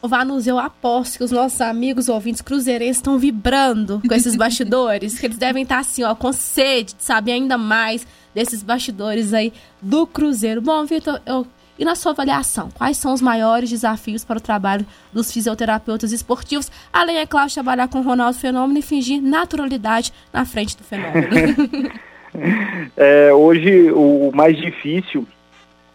Vanus, 0.00 0.46
eu 0.46 0.60
aposto 0.60 1.18
que 1.18 1.24
os 1.24 1.32
nossos 1.32 1.60
amigos 1.60 2.08
ouvintes 2.08 2.40
cruzeirenses 2.40 2.98
estão 2.98 3.18
vibrando 3.18 4.00
com 4.06 4.14
esses 4.14 4.36
bastidores, 4.38 5.18
que 5.18 5.26
eles 5.26 5.38
devem 5.38 5.64
estar 5.64 5.80
assim, 5.80 6.04
ó, 6.04 6.14
com 6.14 6.32
sede 6.32 6.94
de 6.94 7.02
saber 7.02 7.32
ainda 7.32 7.58
mais 7.58 8.06
desses 8.32 8.62
bastidores 8.62 9.34
aí 9.34 9.52
do 9.82 10.06
Cruzeiro. 10.06 10.60
Bom, 10.60 10.84
Vitor, 10.84 11.20
eu 11.26 11.44
e 11.80 11.84
na 11.84 11.94
sua 11.94 12.12
avaliação, 12.12 12.68
quais 12.74 12.98
são 12.98 13.14
os 13.14 13.22
maiores 13.22 13.70
desafios 13.70 14.22
para 14.22 14.36
o 14.36 14.40
trabalho 14.40 14.84
dos 15.10 15.32
fisioterapeutas 15.32 16.12
esportivos, 16.12 16.70
além, 16.92 17.16
é 17.16 17.24
claro, 17.24 17.50
trabalhar 17.50 17.88
com 17.88 18.00
o 18.00 18.02
Ronaldo 18.02 18.36
Fenômeno 18.36 18.78
e 18.78 18.82
fingir 18.82 19.22
naturalidade 19.22 20.12
na 20.30 20.44
frente 20.44 20.76
do 20.76 20.84
fenômeno? 20.84 21.90
é, 22.94 23.32
hoje, 23.32 23.90
o 23.92 24.30
mais 24.34 24.58
difícil 24.58 25.26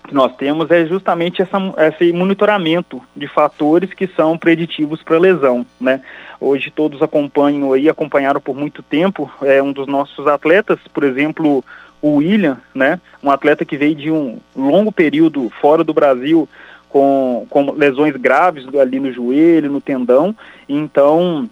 que 0.07 0.13
nós 0.15 0.35
temos 0.35 0.71
é 0.71 0.87
justamente 0.87 1.43
essa, 1.43 1.57
esse 1.77 2.11
monitoramento 2.11 2.99
de 3.15 3.27
fatores 3.27 3.93
que 3.93 4.07
são 4.07 4.39
preditivos 4.39 5.03
para 5.03 5.19
lesão, 5.19 5.63
né? 5.79 6.01
Hoje 6.39 6.71
todos 6.71 7.01
acompanham 7.01 7.71
aí, 7.73 7.89
acompanharam 7.89 8.41
por 8.41 8.55
muito 8.55 8.83
tempo, 8.83 9.31
é 9.41 9.61
um 9.61 9.71
dos 9.71 9.87
nossos 9.87 10.27
atletas, 10.27 10.79
por 10.93 11.03
exemplo, 11.03 11.63
o 12.01 12.15
William, 12.15 12.57
né? 12.73 12.99
Um 13.23 13.31
atleta 13.31 13.65
que 13.65 13.77
veio 13.77 13.95
de 13.95 14.11
um 14.11 14.39
longo 14.55 14.91
período 14.91 15.49
fora 15.61 15.83
do 15.83 15.93
Brasil 15.93 16.47
com, 16.89 17.45
com 17.49 17.71
lesões 17.71 18.15
graves 18.15 18.65
ali 18.75 18.99
no 18.99 19.11
joelho, 19.11 19.71
no 19.71 19.81
tendão, 19.81 20.35
então 20.67 21.49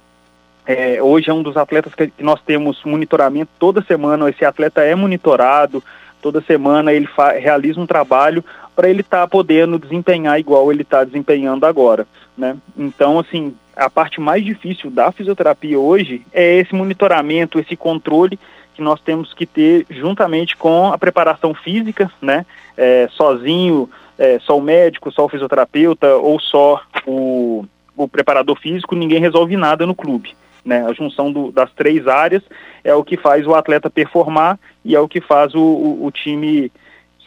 é, 0.66 1.02
hoje 1.02 1.30
é 1.30 1.34
um 1.34 1.44
dos 1.44 1.58
atletas 1.58 1.94
que, 1.94 2.12
nós 2.20 2.42
temos 2.42 2.82
monitoramento. 2.86 3.52
Toda 3.60 3.82
semana, 3.82 4.30
esse 4.30 4.46
atleta 4.46 4.82
é 4.82 4.96
monitorado, 4.96 5.84
toda 6.22 6.42
semana 6.42 6.94
ele 6.94 7.08
realiza 7.40 7.80
um 7.80 7.86
trabalho 7.86 8.44
para 8.76 8.90
ele 8.90 9.02
estar 9.02 9.22
tá 9.22 9.28
podendo 9.28 9.78
desempenhar 9.78 10.40
igual 10.40 10.72
ele 10.72 10.82
está 10.82 11.04
desempenhando 11.04 11.66
agora, 11.66 12.08
né? 12.38 12.58
Então, 12.78 13.20
assim, 13.20 13.56
a 13.76 13.90
parte 13.90 14.20
mais 14.20 14.44
difícil 14.44 14.90
da 14.90 15.12
fisioterapia 15.12 15.80
hoje 15.80 16.26
é 16.32 16.60
esse 16.60 16.74
monitoramento, 16.74 17.60
esse 17.60 17.76
controle 17.76 18.40
que 18.74 18.82
nós 18.82 19.00
temos 19.02 19.34
que 19.34 19.46
ter 19.46 19.86
juntamente 19.90 20.58
com 20.58 20.92
a 20.92 20.98
preparação 20.98 21.54
física, 21.54 22.12
né? 22.22 22.46
É, 22.76 23.08
sozinho, 23.12 23.90
é, 24.18 24.40
só 24.40 24.58
o 24.58 24.62
médico, 24.62 25.12
só 25.12 25.26
o 25.26 25.30
fisioterapeuta 25.30 26.16
ou 26.16 26.40
só 26.40 26.82
o, 27.06 27.66
o 27.96 28.08
preparador 28.08 28.58
físico, 28.60 28.96
ninguém 28.96 29.20
resolve 29.20 29.56
nada 29.56 29.86
no 29.86 29.96
clube. 29.96 30.36
Né? 30.66 30.86
A 30.86 30.94
junção 30.94 31.32
do, 31.32 31.52
das 31.52 31.72
três 31.74 32.08
áreas 32.08 32.42
é 32.84 32.94
o 32.96 33.04
que 33.04 33.18
faz 33.18 33.46
o 33.46 33.54
atleta 33.54 33.90
performar 33.90 34.58
e 34.84 34.96
é 34.96 35.00
o 35.00 35.08
que 35.08 35.22
faz 35.22 35.54
o, 35.54 35.60
o, 35.60 36.06
o 36.06 36.12
time 36.12 36.72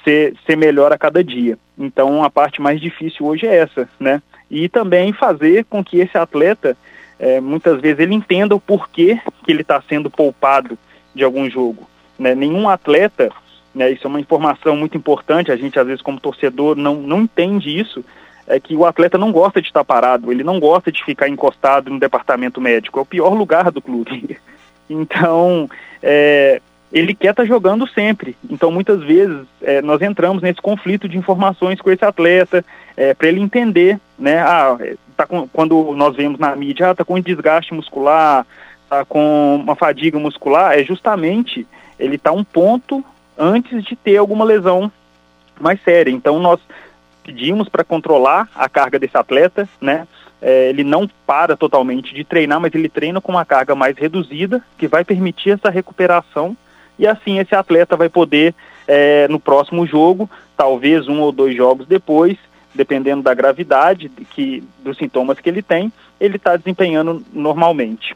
ser, 0.02 0.34
ser 0.46 0.56
melhor 0.56 0.92
a 0.92 0.98
cada 0.98 1.22
dia. 1.22 1.58
Então 1.78 2.24
a 2.24 2.30
parte 2.30 2.60
mais 2.60 2.80
difícil 2.80 3.26
hoje 3.26 3.46
é 3.46 3.56
essa, 3.56 3.88
né? 4.00 4.22
E 4.50 4.68
também 4.68 5.12
fazer 5.12 5.64
com 5.64 5.82
que 5.82 5.98
esse 5.98 6.16
atleta, 6.16 6.76
é, 7.18 7.40
muitas 7.40 7.80
vezes, 7.80 7.98
ele 7.98 8.14
entenda 8.14 8.54
o 8.54 8.60
porquê 8.60 9.20
que 9.44 9.50
ele 9.50 9.62
está 9.62 9.82
sendo 9.88 10.10
poupado 10.10 10.78
de 11.14 11.24
algum 11.24 11.48
jogo. 11.50 11.88
Né? 12.18 12.34
Nenhum 12.34 12.68
atleta, 12.68 13.30
né, 13.74 13.90
isso 13.90 14.06
é 14.06 14.08
uma 14.08 14.20
informação 14.20 14.76
muito 14.76 14.96
importante, 14.96 15.50
a 15.50 15.56
gente 15.56 15.78
às 15.78 15.86
vezes 15.86 16.02
como 16.02 16.20
torcedor 16.20 16.76
não, 16.76 16.96
não 16.96 17.22
entende 17.22 17.76
isso, 17.76 18.04
é 18.46 18.60
que 18.60 18.76
o 18.76 18.86
atleta 18.86 19.18
não 19.18 19.32
gosta 19.32 19.60
de 19.60 19.66
estar 19.66 19.84
parado, 19.84 20.30
ele 20.30 20.44
não 20.44 20.60
gosta 20.60 20.92
de 20.92 21.04
ficar 21.04 21.28
encostado 21.28 21.90
no 21.90 21.98
departamento 21.98 22.60
médico, 22.60 22.98
é 22.98 23.02
o 23.02 23.06
pior 23.06 23.34
lugar 23.34 23.70
do 23.70 23.82
clube. 23.82 24.38
Então, 24.88 25.68
é, 26.00 26.62
ele 26.92 27.12
quer 27.12 27.30
estar 27.30 27.44
jogando 27.44 27.88
sempre. 27.88 28.36
Então, 28.48 28.70
muitas 28.70 29.02
vezes, 29.02 29.44
é, 29.60 29.82
nós 29.82 30.00
entramos 30.00 30.40
nesse 30.40 30.62
conflito 30.62 31.08
de 31.08 31.18
informações 31.18 31.80
com 31.80 31.90
esse 31.90 32.04
atleta, 32.04 32.64
é, 32.96 33.12
para 33.12 33.28
ele 33.28 33.40
entender, 33.40 34.00
né? 34.18 34.38
Ah, 34.38 34.78
tá 35.16 35.26
com, 35.26 35.46
quando 35.48 35.92
nós 35.94 36.16
vemos 36.16 36.38
na 36.38 36.54
mídia, 36.56 36.90
ah, 36.90 36.94
tá 36.94 37.04
com 37.04 37.20
desgaste 37.20 37.74
muscular, 37.74 38.46
tá 38.88 39.04
com 39.04 39.56
uma 39.56 39.76
fadiga 39.76 40.18
muscular, 40.18 40.78
é 40.78 40.82
justamente 40.82 41.66
ele 41.98 42.16
está 42.16 42.32
um 42.32 42.44
ponto 42.44 43.04
antes 43.38 43.84
de 43.84 43.94
ter 43.96 44.16
alguma 44.16 44.44
lesão 44.44 44.90
mais 45.60 45.80
séria. 45.82 46.10
Então, 46.10 46.38
nós 46.38 46.60
pedimos 47.22 47.68
para 47.68 47.84
controlar 47.84 48.48
a 48.54 48.68
carga 48.68 48.98
desse 48.98 49.16
atleta, 49.16 49.68
né? 49.80 50.06
É, 50.40 50.68
ele 50.68 50.84
não 50.84 51.08
para 51.26 51.56
totalmente 51.56 52.14
de 52.14 52.22
treinar, 52.22 52.60
mas 52.60 52.74
ele 52.74 52.88
treina 52.88 53.20
com 53.20 53.32
uma 53.32 53.44
carga 53.44 53.74
mais 53.74 53.96
reduzida, 53.96 54.62
que 54.78 54.86
vai 54.86 55.02
permitir 55.02 55.50
essa 55.50 55.70
recuperação, 55.70 56.56
e 56.98 57.06
assim 57.06 57.38
esse 57.38 57.54
atleta 57.54 57.96
vai 57.96 58.08
poder, 58.08 58.54
é, 58.86 59.26
no 59.28 59.40
próximo 59.40 59.86
jogo, 59.86 60.30
talvez 60.56 61.08
um 61.08 61.20
ou 61.20 61.32
dois 61.32 61.56
jogos 61.56 61.86
depois, 61.86 62.36
dependendo 62.76 63.22
da 63.22 63.34
gravidade 63.34 64.08
que, 64.34 64.62
dos 64.84 64.96
sintomas 64.96 65.40
que 65.40 65.48
ele 65.48 65.62
tem, 65.62 65.92
ele 66.20 66.36
está 66.36 66.56
desempenhando 66.56 67.24
normalmente. 67.32 68.14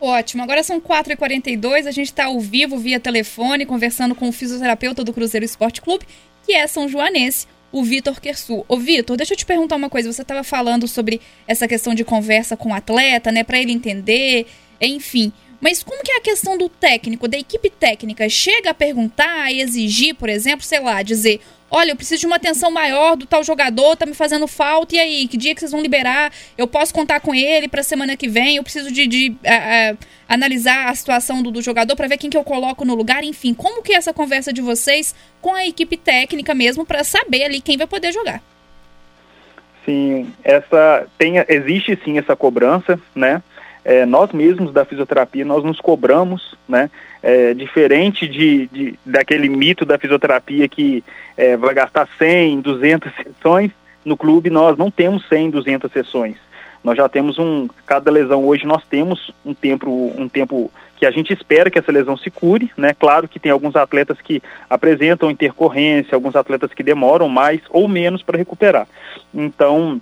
Ótimo, 0.00 0.42
agora 0.42 0.62
são 0.62 0.80
4h42, 0.80 1.86
a 1.86 1.90
gente 1.90 2.08
está 2.08 2.26
ao 2.26 2.38
vivo 2.38 2.76
via 2.76 3.00
telefone, 3.00 3.64
conversando 3.64 4.14
com 4.14 4.28
o 4.28 4.32
fisioterapeuta 4.32 5.02
do 5.02 5.12
Cruzeiro 5.12 5.44
Esporte 5.44 5.80
Clube, 5.80 6.06
que 6.44 6.52
é 6.52 6.66
São 6.66 6.88
Joanense, 6.88 7.46
o 7.72 7.82
Vitor 7.82 8.20
Kersu. 8.20 8.64
Ô, 8.68 8.76
Vitor, 8.76 9.16
deixa 9.16 9.32
eu 9.32 9.38
te 9.38 9.46
perguntar 9.46 9.76
uma 9.76 9.90
coisa. 9.90 10.12
Você 10.12 10.22
estava 10.22 10.44
falando 10.44 10.86
sobre 10.86 11.20
essa 11.46 11.66
questão 11.66 11.94
de 11.94 12.04
conversa 12.04 12.56
com 12.56 12.70
o 12.70 12.74
atleta, 12.74 13.32
né, 13.32 13.42
para 13.42 13.58
ele 13.58 13.72
entender, 13.72 14.46
enfim. 14.80 15.32
Mas 15.60 15.82
como 15.82 16.02
que 16.02 16.12
é 16.12 16.18
a 16.18 16.20
questão 16.20 16.56
do 16.58 16.68
técnico, 16.68 17.26
da 17.26 17.38
equipe 17.38 17.70
técnica? 17.70 18.28
Chega 18.28 18.70
a 18.70 18.74
perguntar, 18.74 19.44
a 19.44 19.52
exigir, 19.52 20.14
por 20.14 20.28
exemplo, 20.28 20.64
sei 20.64 20.80
lá, 20.80 21.02
dizer: 21.02 21.40
olha, 21.70 21.90
eu 21.90 21.96
preciso 21.96 22.20
de 22.20 22.26
uma 22.26 22.36
atenção 22.36 22.70
maior 22.70 23.16
do 23.16 23.26
tal 23.26 23.42
jogador, 23.42 23.96
tá 23.96 24.06
me 24.06 24.14
fazendo 24.14 24.46
falta, 24.46 24.96
e 24.96 24.98
aí, 24.98 25.28
que 25.28 25.36
dia 25.36 25.54
que 25.54 25.60
vocês 25.60 25.72
vão 25.72 25.80
liberar? 25.80 26.32
Eu 26.56 26.66
posso 26.66 26.92
contar 26.92 27.20
com 27.20 27.34
ele 27.34 27.68
para 27.68 27.82
semana 27.82 28.16
que 28.16 28.28
vem? 28.28 28.56
Eu 28.56 28.62
preciso 28.62 28.90
de, 28.90 29.06
de 29.06 29.30
uh, 29.30 29.94
uh, 29.94 29.98
analisar 30.28 30.88
a 30.88 30.94
situação 30.94 31.42
do, 31.42 31.50
do 31.50 31.62
jogador 31.62 31.96
para 31.96 32.08
ver 32.08 32.18
quem 32.18 32.30
que 32.30 32.36
eu 32.36 32.44
coloco 32.44 32.84
no 32.84 32.94
lugar, 32.94 33.24
enfim. 33.24 33.54
Como 33.54 33.82
que 33.82 33.92
é 33.92 33.96
essa 33.96 34.12
conversa 34.12 34.52
de 34.52 34.60
vocês 34.60 35.14
com 35.40 35.54
a 35.54 35.66
equipe 35.66 35.96
técnica 35.96 36.54
mesmo 36.54 36.84
para 36.84 37.04
saber 37.04 37.44
ali 37.44 37.60
quem 37.60 37.76
vai 37.76 37.86
poder 37.86 38.12
jogar? 38.12 38.42
Sim, 39.84 40.32
essa 40.42 41.06
tem, 41.16 41.36
existe 41.48 41.98
sim 42.04 42.18
essa 42.18 42.34
cobrança, 42.34 43.00
né? 43.14 43.42
é, 43.86 44.04
nós 44.04 44.32
mesmos 44.32 44.72
da 44.72 44.84
fisioterapia, 44.84 45.44
nós 45.44 45.62
nos 45.62 45.80
cobramos, 45.80 46.56
né? 46.68 46.90
É, 47.22 47.54
diferente 47.54 48.28
de, 48.28 48.66
de, 48.68 48.98
daquele 49.04 49.48
mito 49.48 49.84
da 49.84 49.98
fisioterapia 49.98 50.68
que 50.68 51.02
é, 51.36 51.56
vai 51.56 51.74
gastar 51.74 52.08
100, 52.18 52.60
200 52.60 53.12
sessões, 53.16 53.70
no 54.04 54.16
clube 54.16 54.50
nós 54.50 54.76
não 54.76 54.90
temos 54.90 55.26
100, 55.28 55.50
200 55.50 55.90
sessões. 55.90 56.36
Nós 56.84 56.96
já 56.96 57.08
temos 57.08 57.36
um, 57.36 57.68
cada 57.84 58.12
lesão 58.12 58.44
hoje 58.44 58.64
nós 58.64 58.84
temos 58.84 59.32
um 59.44 59.52
tempo, 59.52 60.14
um 60.16 60.28
tempo 60.28 60.70
que 60.96 61.04
a 61.04 61.10
gente 61.10 61.32
espera 61.32 61.70
que 61.70 61.78
essa 61.78 61.90
lesão 61.90 62.16
se 62.16 62.30
cure, 62.30 62.70
né? 62.76 62.94
Claro 62.94 63.26
que 63.26 63.40
tem 63.40 63.50
alguns 63.50 63.76
atletas 63.76 64.20
que 64.20 64.42
apresentam 64.70 65.30
intercorrência, 65.30 66.14
alguns 66.14 66.36
atletas 66.36 66.72
que 66.72 66.82
demoram 66.82 67.28
mais 67.28 67.60
ou 67.70 67.88
menos 67.88 68.22
para 68.22 68.38
recuperar. 68.38 68.86
Então, 69.34 70.00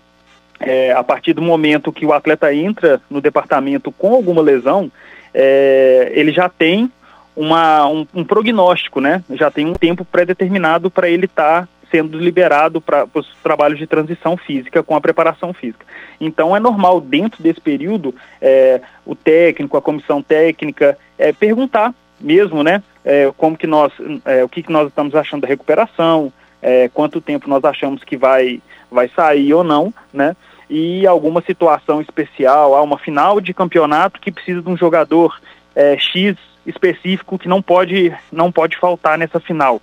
é, 0.61 0.93
a 0.93 1.03
partir 1.03 1.33
do 1.33 1.43
momento 1.43 1.93
que 1.93 2.07
o 2.07 2.13
atleta 2.13 2.55
entra 2.55 3.01
no 3.11 3.21
departamento 3.21 3.91
com 3.91 4.15
alguma 4.15 4.43
lesão, 4.43 4.91
é, 5.33 6.13
ele 6.15 6.33
já 6.33 6.49
tem 6.49 6.91
uma, 7.37 7.87
um, 7.89 8.07
um, 8.15 8.25
prognóstico, 8.25 9.01
né? 9.01 9.23
Já 9.31 9.51
tem 9.51 9.67
um 9.67 9.75
tempo 9.75 10.05
pré-determinado 10.05 10.91
para 10.91 11.09
ele 11.09 11.27
estar 11.27 11.63
tá 11.63 11.69
sendo 11.91 12.19
liberado 12.19 12.81
para 12.81 13.07
os 13.15 13.29
trabalhos 13.43 13.79
de 13.79 13.87
transição 13.87 14.37
física 14.37 14.83
com 14.83 14.97
a 14.97 15.01
preparação 15.01 15.53
física. 15.53 15.87
Então 16.21 16.57
é 16.57 16.61
normal 16.61 17.01
dentro 17.01 17.43
desse 17.43 17.61
período 17.61 18.15
é, 18.41 18.81
o 19.05 19.15
técnico, 19.15 19.77
a 19.77 19.83
comissão 19.83 20.23
técnica 20.23 20.99
é, 21.19 21.33
perguntar 21.33 21.95
mesmo, 22.21 22.63
né? 22.63 22.83
É, 23.05 23.31
como 23.37 23.57
que 23.57 23.67
nós, 23.67 23.93
é, 24.25 24.43
o 24.43 24.49
que, 24.49 24.63
que 24.63 24.73
nós 24.73 24.89
estamos 24.89 25.15
achando 25.15 25.43
da 25.43 25.49
recuperação, 25.49 26.33
é, 26.63 26.89
quanto 26.89 27.21
tempo 27.21 27.49
nós 27.49 27.63
achamos 27.65 28.03
que 28.03 28.17
vai, 28.17 28.61
vai 28.91 29.09
sair 29.15 29.53
ou 29.53 29.63
não, 29.63 29.93
né? 30.13 30.35
E 30.71 31.07
alguma 31.07 31.43
situação 31.43 32.01
especial, 32.01 32.75
há 32.75 32.83
uma 32.83 32.99
final 32.99 33.41
de 33.41 33.53
campeonato 33.53 34.19
que 34.19 34.33
precisa 34.33 34.63
de 34.63 34.69
um 34.69 34.77
jogador 34.77 35.39
é, 35.77 35.99
X 35.99 36.37
específico 36.67 37.39
que 37.39 37.49
não 37.49 37.63
pode, 37.63 38.13
não 38.33 38.51
pode 38.51 38.77
faltar 38.77 39.19
nessa 39.19 39.41
final. 39.41 39.81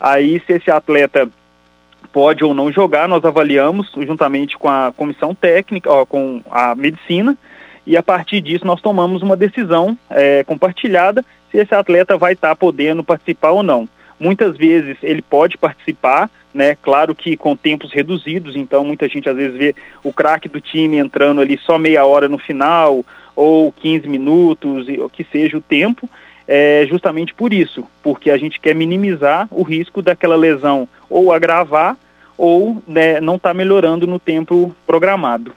Aí, 0.00 0.42
se 0.46 0.54
esse 0.54 0.70
atleta 0.70 1.28
pode 2.12 2.44
ou 2.44 2.52
não 2.52 2.72
jogar, 2.72 3.08
nós 3.08 3.24
avaliamos 3.24 3.90
juntamente 4.06 4.58
com 4.58 4.68
a 4.68 4.92
comissão 4.96 5.34
técnica, 5.34 5.90
ó, 5.90 6.04
com 6.04 6.42
a 6.50 6.74
medicina, 6.74 7.36
e 7.86 7.96
a 7.96 8.02
partir 8.02 8.40
disso 8.40 8.66
nós 8.66 8.80
tomamos 8.80 9.22
uma 9.22 9.36
decisão 9.36 9.96
é, 10.10 10.44
compartilhada 10.44 11.24
se 11.50 11.58
esse 11.58 11.74
atleta 11.74 12.16
vai 12.16 12.32
estar 12.32 12.50
tá 12.50 12.56
podendo 12.56 13.02
participar 13.02 13.50
ou 13.50 13.62
não. 13.62 13.88
Muitas 14.18 14.56
vezes 14.56 14.96
ele 15.02 15.20
pode 15.20 15.58
participar, 15.58 16.30
né? 16.54 16.76
Claro 16.80 17.14
que 17.14 17.36
com 17.36 17.56
tempos 17.56 17.92
reduzidos, 17.92 18.54
então 18.54 18.84
muita 18.84 19.08
gente 19.08 19.28
às 19.28 19.36
vezes 19.36 19.56
vê 19.56 19.74
o 20.02 20.12
craque 20.12 20.48
do 20.48 20.60
time 20.60 20.98
entrando 20.98 21.40
ali 21.40 21.58
só 21.58 21.76
meia 21.76 22.04
hora 22.04 22.28
no 22.28 22.38
final 22.38 23.04
ou 23.34 23.72
15 23.72 24.08
minutos, 24.08 24.86
o 24.88 25.08
que 25.08 25.24
seja 25.24 25.56
o 25.56 25.62
tempo, 25.62 26.08
é 26.46 26.86
justamente 26.88 27.34
por 27.34 27.52
isso, 27.52 27.86
porque 28.02 28.30
a 28.30 28.36
gente 28.36 28.60
quer 28.60 28.74
minimizar 28.74 29.48
o 29.50 29.62
risco 29.62 30.02
daquela 30.02 30.36
lesão 30.36 30.88
ou 31.08 31.32
agravar 31.32 31.96
ou 32.36 32.82
né, 32.86 33.20
não 33.20 33.36
estar 33.36 33.50
tá 33.50 33.54
melhorando 33.54 34.06
no 34.06 34.18
tempo 34.18 34.74
programado. 34.86 35.54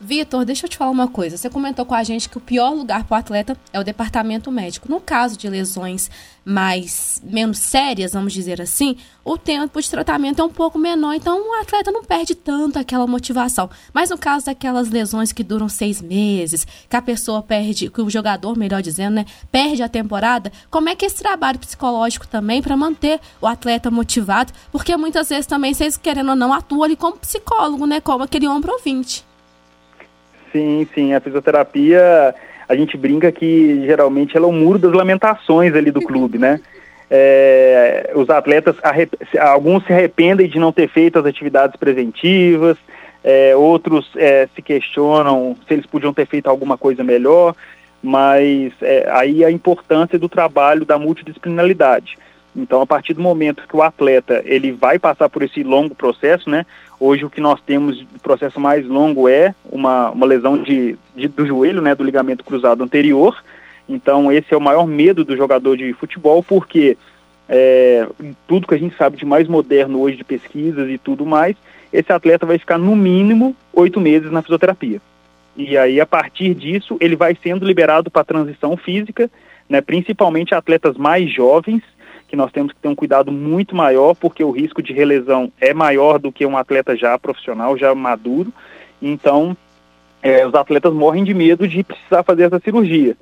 Vitor, 0.00 0.44
deixa 0.44 0.66
eu 0.66 0.70
te 0.70 0.76
falar 0.76 0.90
uma 0.90 1.08
coisa. 1.08 1.36
Você 1.36 1.48
comentou 1.48 1.86
com 1.86 1.94
a 1.94 2.02
gente 2.02 2.28
que 2.28 2.36
o 2.36 2.40
pior 2.40 2.70
lugar 2.70 3.04
para 3.04 3.14
o 3.14 3.18
atleta 3.18 3.56
é 3.72 3.78
o 3.78 3.84
departamento 3.84 4.50
médico. 4.50 4.90
No 4.90 5.00
caso 5.00 5.38
de 5.38 5.48
lesões 5.48 6.10
mais 6.44 7.22
menos 7.24 7.58
sérias, 7.58 8.12
vamos 8.12 8.32
dizer 8.32 8.60
assim, 8.60 8.96
o 9.24 9.38
tempo 9.38 9.80
de 9.80 9.88
tratamento 9.88 10.42
é 10.42 10.44
um 10.44 10.50
pouco 10.50 10.78
menor, 10.78 11.14
então 11.14 11.40
o 11.40 11.54
atleta 11.54 11.90
não 11.90 12.04
perde 12.04 12.34
tanto 12.34 12.78
aquela 12.78 13.06
motivação. 13.06 13.70
Mas 13.94 14.10
no 14.10 14.18
caso 14.18 14.46
daquelas 14.46 14.90
lesões 14.90 15.32
que 15.32 15.42
duram 15.42 15.68
seis 15.68 16.02
meses, 16.02 16.66
que 16.88 16.96
a 16.96 17.00
pessoa 17.00 17.42
perde, 17.42 17.88
que 17.88 18.02
o 18.02 18.10
jogador, 18.10 18.58
melhor 18.58 18.82
dizendo, 18.82 19.14
né, 19.14 19.26
perde 19.50 19.82
a 19.82 19.88
temporada, 19.88 20.52
como 20.70 20.88
é 20.88 20.94
que 20.94 21.04
é 21.04 21.08
esse 21.08 21.16
trabalho 21.16 21.58
psicológico 21.58 22.26
também 22.26 22.60
para 22.60 22.76
manter 22.76 23.20
o 23.40 23.46
atleta 23.46 23.90
motivado? 23.90 24.52
Porque 24.70 24.94
muitas 24.96 25.28
vezes 25.28 25.46
também 25.46 25.72
vocês 25.72 25.96
querendo 25.96 26.30
ou 26.30 26.36
não 26.36 26.52
atuam 26.52 26.82
ali 26.82 26.96
como 26.96 27.16
psicólogo, 27.16 27.86
né, 27.86 28.00
como 28.00 28.24
aquele 28.24 28.46
ombro 28.46 28.72
ouvinte. 28.72 29.24
Sim, 30.54 30.86
sim. 30.94 31.12
A 31.12 31.20
fisioterapia, 31.20 32.32
a 32.68 32.76
gente 32.76 32.96
brinca 32.96 33.32
que 33.32 33.84
geralmente 33.84 34.36
ela 34.36 34.46
é 34.46 34.48
o 34.48 34.52
muro 34.52 34.78
das 34.78 34.92
lamentações 34.92 35.74
ali 35.74 35.90
do 35.90 36.00
clube, 36.00 36.38
né? 36.38 36.60
É, 37.10 38.12
os 38.14 38.30
atletas, 38.30 38.76
alguns 39.40 39.84
se 39.84 39.92
arrependem 39.92 40.48
de 40.48 40.60
não 40.60 40.70
ter 40.70 40.88
feito 40.88 41.18
as 41.18 41.26
atividades 41.26 41.74
preventivas, 41.76 42.76
é, 43.24 43.56
outros 43.56 44.08
é, 44.16 44.48
se 44.54 44.62
questionam 44.62 45.56
se 45.66 45.74
eles 45.74 45.86
podiam 45.86 46.14
ter 46.14 46.26
feito 46.26 46.48
alguma 46.48 46.78
coisa 46.78 47.02
melhor, 47.02 47.56
mas 48.00 48.72
é, 48.80 49.08
aí 49.10 49.44
a 49.44 49.50
importância 49.50 50.18
do 50.20 50.28
trabalho 50.28 50.84
da 50.84 50.98
multidisciplinaridade. 51.00 52.16
Então, 52.56 52.80
a 52.80 52.86
partir 52.86 53.14
do 53.14 53.20
momento 53.20 53.66
que 53.68 53.76
o 53.76 53.82
atleta 53.82 54.40
ele 54.44 54.70
vai 54.70 54.98
passar 54.98 55.28
por 55.28 55.42
esse 55.42 55.62
longo 55.64 55.94
processo, 55.94 56.48
né? 56.48 56.64
Hoje 57.00 57.24
o 57.24 57.30
que 57.30 57.40
nós 57.40 57.60
temos 57.60 57.98
de 57.98 58.06
processo 58.22 58.60
mais 58.60 58.86
longo 58.86 59.28
é 59.28 59.54
uma, 59.70 60.10
uma 60.10 60.24
lesão 60.24 60.62
de, 60.62 60.96
de, 61.16 61.26
do 61.26 61.44
joelho, 61.44 61.82
né? 61.82 61.94
Do 61.94 62.04
ligamento 62.04 62.44
cruzado 62.44 62.84
anterior. 62.84 63.42
Então, 63.88 64.30
esse 64.30 64.54
é 64.54 64.56
o 64.56 64.60
maior 64.60 64.86
medo 64.86 65.24
do 65.24 65.36
jogador 65.36 65.76
de 65.76 65.92
futebol, 65.94 66.42
porque 66.42 66.96
é, 67.48 68.06
tudo 68.46 68.66
que 68.66 68.74
a 68.74 68.78
gente 68.78 68.96
sabe 68.96 69.16
de 69.16 69.24
mais 69.26 69.48
moderno 69.48 70.00
hoje 70.00 70.16
de 70.16 70.24
pesquisas 70.24 70.88
e 70.88 70.96
tudo 70.96 71.26
mais, 71.26 71.56
esse 71.92 72.12
atleta 72.12 72.46
vai 72.46 72.58
ficar 72.58 72.78
no 72.78 72.96
mínimo 72.96 73.54
oito 73.72 74.00
meses 74.00 74.30
na 74.30 74.42
fisioterapia. 74.42 75.00
E 75.56 75.76
aí, 75.76 76.00
a 76.00 76.06
partir 76.06 76.54
disso, 76.54 76.96
ele 77.00 77.16
vai 77.16 77.36
sendo 77.40 77.66
liberado 77.66 78.10
para 78.10 78.24
transição 78.24 78.76
física, 78.76 79.30
né? 79.68 79.80
Principalmente 79.80 80.54
atletas 80.54 80.96
mais 80.96 81.32
jovens 81.32 81.82
que 82.28 82.36
nós 82.36 82.50
temos 82.52 82.72
que 82.72 82.78
ter 82.80 82.88
um 82.88 82.94
cuidado 82.94 83.30
muito 83.30 83.74
maior, 83.76 84.14
porque 84.14 84.42
o 84.42 84.50
risco 84.50 84.82
de 84.82 84.92
relesão 84.92 85.52
é 85.60 85.72
maior 85.72 86.18
do 86.18 86.32
que 86.32 86.46
um 86.46 86.56
atleta 86.56 86.96
já 86.96 87.18
profissional, 87.18 87.76
já 87.76 87.94
maduro. 87.94 88.52
Então, 89.00 89.56
é, 90.22 90.46
os 90.46 90.54
atletas 90.54 90.92
morrem 90.92 91.22
de 91.22 91.34
medo 91.34 91.68
de 91.68 91.82
precisar 91.84 92.22
fazer 92.22 92.44
essa 92.44 92.58
cirurgia. 92.58 93.16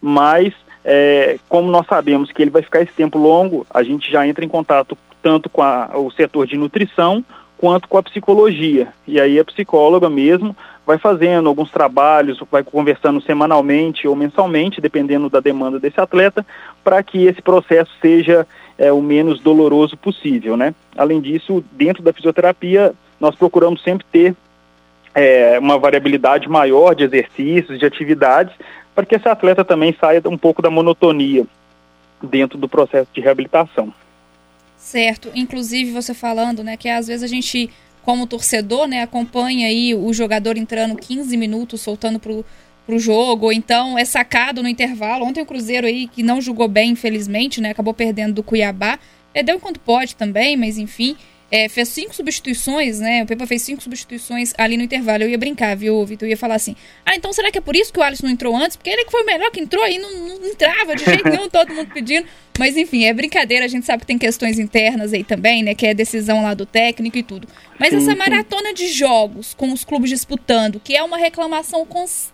Mas, 0.00 0.54
é, 0.84 1.38
como 1.48 1.70
nós 1.70 1.86
sabemos 1.86 2.30
que 2.30 2.42
ele 2.42 2.50
vai 2.50 2.62
ficar 2.62 2.82
esse 2.82 2.92
tempo 2.92 3.18
longo, 3.18 3.66
a 3.70 3.82
gente 3.82 4.10
já 4.10 4.26
entra 4.26 4.44
em 4.44 4.48
contato 4.48 4.96
tanto 5.22 5.48
com 5.48 5.62
a, 5.62 5.90
o 5.94 6.10
setor 6.10 6.46
de 6.46 6.56
nutrição 6.56 7.24
quanto 7.56 7.88
com 7.88 7.98
a 7.98 8.02
psicologia. 8.02 8.88
E 9.06 9.18
aí 9.20 9.38
a 9.38 9.44
psicóloga 9.44 10.08
mesmo 10.10 10.54
vai 10.86 10.98
fazendo 10.98 11.48
alguns 11.48 11.70
trabalhos, 11.70 12.42
vai 12.50 12.62
conversando 12.62 13.20
semanalmente 13.20 14.06
ou 14.06 14.14
mensalmente, 14.14 14.80
dependendo 14.80 15.30
da 15.30 15.40
demanda 15.40 15.78
desse 15.78 16.00
atleta, 16.00 16.44
para 16.82 17.02
que 17.02 17.24
esse 17.24 17.40
processo 17.40 17.90
seja 18.00 18.46
é, 18.76 18.92
o 18.92 19.00
menos 19.00 19.40
doloroso 19.40 19.96
possível, 19.96 20.56
né? 20.56 20.74
Além 20.96 21.20
disso, 21.20 21.64
dentro 21.72 22.02
da 22.02 22.12
fisioterapia, 22.12 22.92
nós 23.18 23.34
procuramos 23.34 23.82
sempre 23.82 24.04
ter 24.12 24.34
é, 25.14 25.58
uma 25.58 25.78
variabilidade 25.78 26.48
maior 26.48 26.94
de 26.94 27.04
exercícios, 27.04 27.78
de 27.78 27.86
atividades, 27.86 28.54
para 28.94 29.06
que 29.06 29.14
esse 29.14 29.28
atleta 29.28 29.64
também 29.64 29.96
saia 29.98 30.20
um 30.26 30.36
pouco 30.36 30.60
da 30.60 30.70
monotonia 30.70 31.46
dentro 32.22 32.58
do 32.58 32.68
processo 32.68 33.08
de 33.12 33.20
reabilitação. 33.20 33.92
Certo. 34.76 35.30
Inclusive, 35.34 35.92
você 35.92 36.12
falando, 36.12 36.62
né, 36.62 36.76
que 36.76 36.88
às 36.88 37.06
vezes 37.06 37.22
a 37.22 37.26
gente 37.26 37.70
como 38.04 38.26
torcedor, 38.26 38.86
né, 38.86 39.02
acompanha 39.02 39.66
aí 39.66 39.94
o 39.94 40.12
jogador 40.12 40.58
entrando 40.58 40.94
15 40.94 41.36
minutos, 41.36 41.80
soltando 41.80 42.18
pro, 42.18 42.44
pro 42.86 42.98
jogo, 42.98 43.46
ou 43.46 43.52
então 43.52 43.98
é 43.98 44.04
sacado 44.04 44.62
no 44.62 44.68
intervalo. 44.68 45.24
Ontem 45.24 45.42
o 45.42 45.46
Cruzeiro 45.46 45.86
aí, 45.86 46.06
que 46.06 46.22
não 46.22 46.40
jogou 46.40 46.68
bem, 46.68 46.90
infelizmente, 46.90 47.60
né, 47.60 47.70
acabou 47.70 47.94
perdendo 47.94 48.34
do 48.34 48.42
Cuiabá. 48.42 48.98
Perdeu 49.32 49.56
enquanto 49.56 49.80
pode 49.80 50.14
também, 50.14 50.56
mas 50.56 50.76
enfim. 50.76 51.16
É, 51.54 51.68
fez 51.68 51.88
cinco 51.90 52.12
substituições, 52.12 52.98
né? 52.98 53.22
O 53.22 53.26
Pepa 53.26 53.46
fez 53.46 53.62
cinco 53.62 53.80
substituições 53.80 54.52
ali 54.58 54.76
no 54.76 54.82
intervalo. 54.82 55.22
Eu 55.22 55.28
ia 55.28 55.38
brincar, 55.38 55.76
viu, 55.76 56.04
Vitor? 56.04 56.26
Eu 56.26 56.30
ia 56.30 56.36
falar 56.36 56.56
assim: 56.56 56.74
ah, 57.06 57.14
então 57.14 57.32
será 57.32 57.48
que 57.52 57.58
é 57.58 57.60
por 57.60 57.76
isso 57.76 57.92
que 57.92 57.98
o 58.00 58.02
Alisson 58.02 58.26
não 58.26 58.32
entrou 58.32 58.56
antes? 58.56 58.76
Porque 58.76 58.90
ele 58.90 59.04
que 59.04 59.12
foi 59.12 59.22
o 59.22 59.26
melhor 59.26 59.52
que 59.52 59.60
entrou 59.60 59.84
aí, 59.84 59.96
não, 59.96 60.10
não 60.40 60.48
entrava 60.48 60.96
de 60.96 61.04
jeito 61.04 61.28
nenhum, 61.28 61.48
todo 61.48 61.72
mundo 61.72 61.90
pedindo. 61.94 62.26
Mas 62.58 62.76
enfim, 62.76 63.04
é 63.04 63.12
brincadeira, 63.12 63.64
a 63.64 63.68
gente 63.68 63.86
sabe 63.86 64.00
que 64.00 64.06
tem 64.06 64.18
questões 64.18 64.58
internas 64.58 65.12
aí 65.12 65.22
também, 65.22 65.62
né? 65.62 65.76
Que 65.76 65.86
é 65.86 65.94
decisão 65.94 66.42
lá 66.42 66.54
do 66.54 66.66
técnico 66.66 67.18
e 67.18 67.22
tudo. 67.22 67.46
Mas 67.78 67.90
sim, 67.90 67.98
essa 67.98 68.16
maratona 68.16 68.70
sim. 68.70 68.74
de 68.74 68.88
jogos 68.88 69.54
com 69.54 69.72
os 69.72 69.84
clubes 69.84 70.10
disputando, 70.10 70.80
que 70.80 70.96
é 70.96 71.04
uma 71.04 71.16
reclamação 71.16 71.86
constante, 71.86 72.33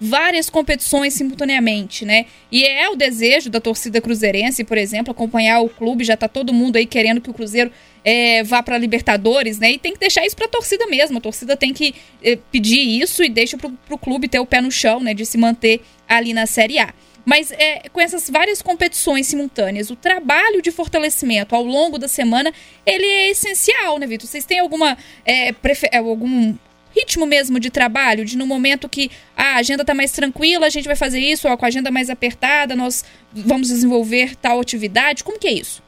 várias 0.00 0.50
competições 0.50 1.14
simultaneamente, 1.14 2.04
né? 2.04 2.26
E 2.50 2.64
é 2.64 2.88
o 2.88 2.96
desejo 2.96 3.48
da 3.50 3.60
torcida 3.60 4.00
cruzeirense, 4.00 4.64
por 4.64 4.76
exemplo, 4.76 5.12
acompanhar 5.12 5.60
o 5.60 5.68
clube, 5.68 6.04
já 6.04 6.16
tá 6.16 6.28
todo 6.28 6.52
mundo 6.52 6.76
aí 6.76 6.86
querendo 6.86 7.20
que 7.20 7.30
o 7.30 7.34
Cruzeiro 7.34 7.70
é, 8.04 8.42
vá 8.42 8.62
para 8.62 8.76
Libertadores, 8.76 9.58
né? 9.58 9.72
E 9.72 9.78
tem 9.78 9.92
que 9.92 9.98
deixar 9.98 10.26
isso 10.26 10.36
para 10.36 10.46
a 10.46 10.50
torcida 10.50 10.86
mesmo. 10.86 11.18
A 11.18 11.20
torcida 11.20 11.56
tem 11.56 11.72
que 11.72 11.94
é, 12.22 12.36
pedir 12.50 12.80
isso 12.80 13.22
e 13.22 13.28
deixa 13.28 13.56
para 13.56 13.70
o 13.90 13.98
clube 13.98 14.28
ter 14.28 14.38
o 14.38 14.46
pé 14.46 14.60
no 14.60 14.70
chão, 14.70 15.00
né? 15.00 15.14
De 15.14 15.24
se 15.24 15.38
manter 15.38 15.80
ali 16.08 16.34
na 16.34 16.46
Série 16.46 16.78
A. 16.78 16.92
Mas 17.24 17.50
é, 17.52 17.88
com 17.90 18.00
essas 18.00 18.28
várias 18.28 18.60
competições 18.60 19.26
simultâneas, 19.26 19.90
o 19.90 19.96
trabalho 19.96 20.60
de 20.60 20.70
fortalecimento 20.70 21.54
ao 21.54 21.64
longo 21.64 21.98
da 21.98 22.06
semana, 22.06 22.52
ele 22.84 23.06
é 23.06 23.30
essencial, 23.30 23.98
né, 23.98 24.06
Vitor? 24.06 24.28
Vocês 24.28 24.44
têm 24.44 24.58
alguma 24.58 24.98
é, 25.24 25.54
algum 25.96 26.54
ritmo 26.94 27.26
mesmo 27.26 27.58
de 27.58 27.70
trabalho, 27.70 28.24
de 28.24 28.36
no 28.36 28.46
momento 28.46 28.88
que 28.88 29.10
a 29.36 29.56
agenda 29.56 29.82
está 29.82 29.94
mais 29.94 30.12
tranquila, 30.12 30.66
a 30.66 30.70
gente 30.70 30.86
vai 30.86 30.96
fazer 30.96 31.18
isso, 31.18 31.48
ó, 31.48 31.56
com 31.56 31.64
a 31.64 31.68
agenda 31.68 31.90
mais 31.90 32.08
apertada, 32.08 32.76
nós 32.76 33.04
vamos 33.32 33.68
desenvolver 33.68 34.36
tal 34.36 34.60
atividade. 34.60 35.24
Como 35.24 35.38
que 35.38 35.48
é 35.48 35.52
isso? 35.52 35.82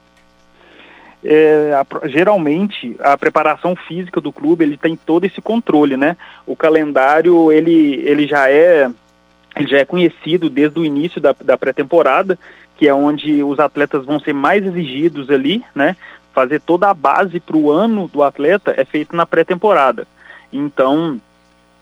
É, 1.25 1.73
a, 1.75 2.09
geralmente 2.09 2.95
a 3.01 3.17
preparação 3.17 3.75
física 3.75 4.21
do 4.21 4.33
clube 4.33 4.65
ele 4.65 4.77
tem 4.77 4.97
todo 4.97 5.25
esse 5.25 5.41
controle, 5.41 5.97
né? 5.97 6.17
O 6.47 6.55
calendário 6.55 7.51
ele, 7.51 8.03
ele 8.05 8.27
já 8.27 8.51
é 8.51 8.89
ele 9.57 9.69
já 9.69 9.79
é 9.79 9.85
conhecido 9.85 10.51
desde 10.51 10.79
o 10.79 10.85
início 10.85 11.21
da, 11.21 11.35
da 11.41 11.57
pré-temporada, 11.57 12.39
que 12.77 12.87
é 12.87 12.95
onde 12.95 13.43
os 13.43 13.59
atletas 13.59 14.05
vão 14.05 14.21
ser 14.21 14.35
mais 14.35 14.65
exigidos 14.65 15.31
ali, 15.31 15.65
né? 15.75 15.97
Fazer 16.35 16.61
toda 16.61 16.91
a 16.91 16.95
base 16.95 17.41
para 17.41 17.57
o 17.57 17.71
ano 17.73 18.07
do 18.07 18.23
atleta 18.23 18.75
é 18.77 18.85
feito 18.85 19.17
na 19.17 19.25
pré-temporada. 19.25 20.07
Então, 20.53 21.21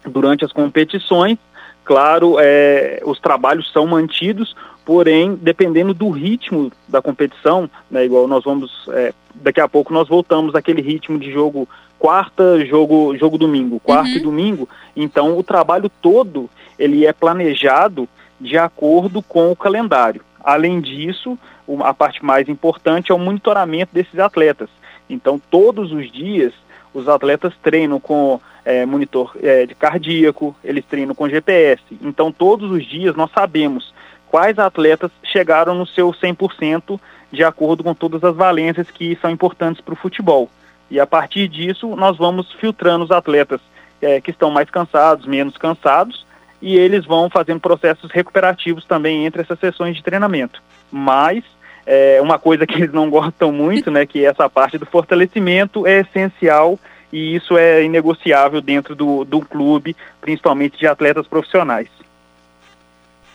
durante 0.05 0.45
as 0.45 0.53
competições, 0.53 1.39
claro, 1.85 2.37
é, 2.39 3.03
os 3.05 3.21
trabalhos 3.21 3.71
são 3.73 3.87
mantidos, 3.87 4.55
porém, 4.85 5.35
dependendo 5.35 5.95
do 5.95 6.11
ritmo 6.11 6.71
da 6.89 7.01
competição, 7.01 7.69
né, 7.91 8.05
igual 8.05 8.27
nós 8.27 8.45
vamos, 8.45 8.87
é, 8.89 9.13
daqui 9.35 9.61
a 9.61 9.69
pouco 9.69 9.93
nós 9.93 10.09
voltamos 10.09 10.55
àquele 10.55 10.83
ritmo 10.83 11.19
de 11.19 11.33
jogo 11.33 11.69
quarta, 11.99 12.65
jogo, 12.67 13.17
jogo 13.17 13.39
domingo, 13.39 13.81
quarta 13.81 14.11
uhum. 14.11 14.17
e 14.17 14.21
domingo, 14.21 14.69
então 14.95 15.39
o 15.39 15.43
trabalho 15.43 15.91
todo 16.03 16.51
ele 16.79 17.07
é 17.07 17.13
planejado 17.13 18.09
de 18.41 18.59
acordo 18.59 19.23
com 19.23 19.51
o 19.51 19.57
calendário. 19.57 20.21
Além 20.43 20.81
disso, 20.81 21.39
a 21.83 21.95
parte 21.95 22.23
mais 22.23 22.49
importante 22.49 23.11
é 23.11 23.15
o 23.15 23.19
monitoramento 23.19 23.95
desses 23.95 24.19
atletas. 24.19 24.69
Então, 25.09 25.41
todos 25.51 25.93
os 25.93 26.11
dias, 26.13 26.53
os 26.95 27.09
atletas 27.09 27.53
treinam 27.63 27.99
com 27.99 28.41
é, 28.65 28.87
monitor 28.87 29.37
é, 29.43 29.67
de 29.67 29.75
cardíaco, 29.75 30.57
eles 30.65 30.85
treinam 30.87 31.15
com 31.15 31.29
GPS. 31.29 31.83
Então, 32.01 32.33
todos 32.33 32.71
os 32.71 32.87
dias 32.87 33.15
nós 33.17 33.31
sabemos 33.33 33.93
quais 34.29 34.59
atletas 34.59 35.11
chegaram 35.23 35.75
no 35.75 35.87
seu 35.87 36.11
100% 36.13 36.99
de 37.31 37.45
acordo 37.45 37.83
com 37.83 37.95
todas 37.95 38.23
as 38.23 38.35
valências 38.35 38.91
que 38.91 39.19
são 39.21 39.31
importantes 39.31 39.81
para 39.81 39.93
o 39.93 39.97
futebol. 39.97 40.49
E 40.91 41.01
a 41.01 41.07
partir 41.07 41.49
disso, 41.49 41.95
nós 41.97 42.17
vamos 42.17 42.51
filtrando 42.53 43.05
os 43.05 43.11
atletas 43.11 43.61
é, 44.01 44.21
que 44.21 44.31
estão 44.31 44.51
mais 44.51 44.71
cansados, 44.71 45.27
menos 45.27 45.57
cansados, 45.57 46.25
e 46.63 46.77
eles 46.77 47.05
vão 47.05 47.29
fazendo 47.29 47.61
processos 47.61 48.11
recuperativos 48.11 48.85
também 48.85 49.27
entre 49.27 49.43
essas 49.43 49.59
sessões 49.59 49.97
de 49.97 50.03
treinamento. 50.03 50.63
Mas 50.91 51.43
é, 51.87 52.21
uma 52.21 52.39
coisa 52.39 52.67
que 52.67 52.75
eles 52.75 52.93
não 52.93 53.11
gostam 53.11 53.53
muito, 53.53 53.91
né, 53.91 54.07
que 54.07 54.25
essa 54.25 54.49
parte 54.49 54.79
do 54.79 54.87
fortalecimento 54.87 55.87
é 55.87 56.01
essencial 56.01 56.79
e 57.13 57.37
isso 57.37 57.57
é 57.57 57.85
inegociável 57.85 58.61
dentro 58.61 58.95
do, 58.95 59.25
do 59.25 59.41
clube, 59.41 59.97
principalmente 60.21 60.79
de 60.79 60.87
atletas 60.87 61.27
profissionais. 61.27 61.89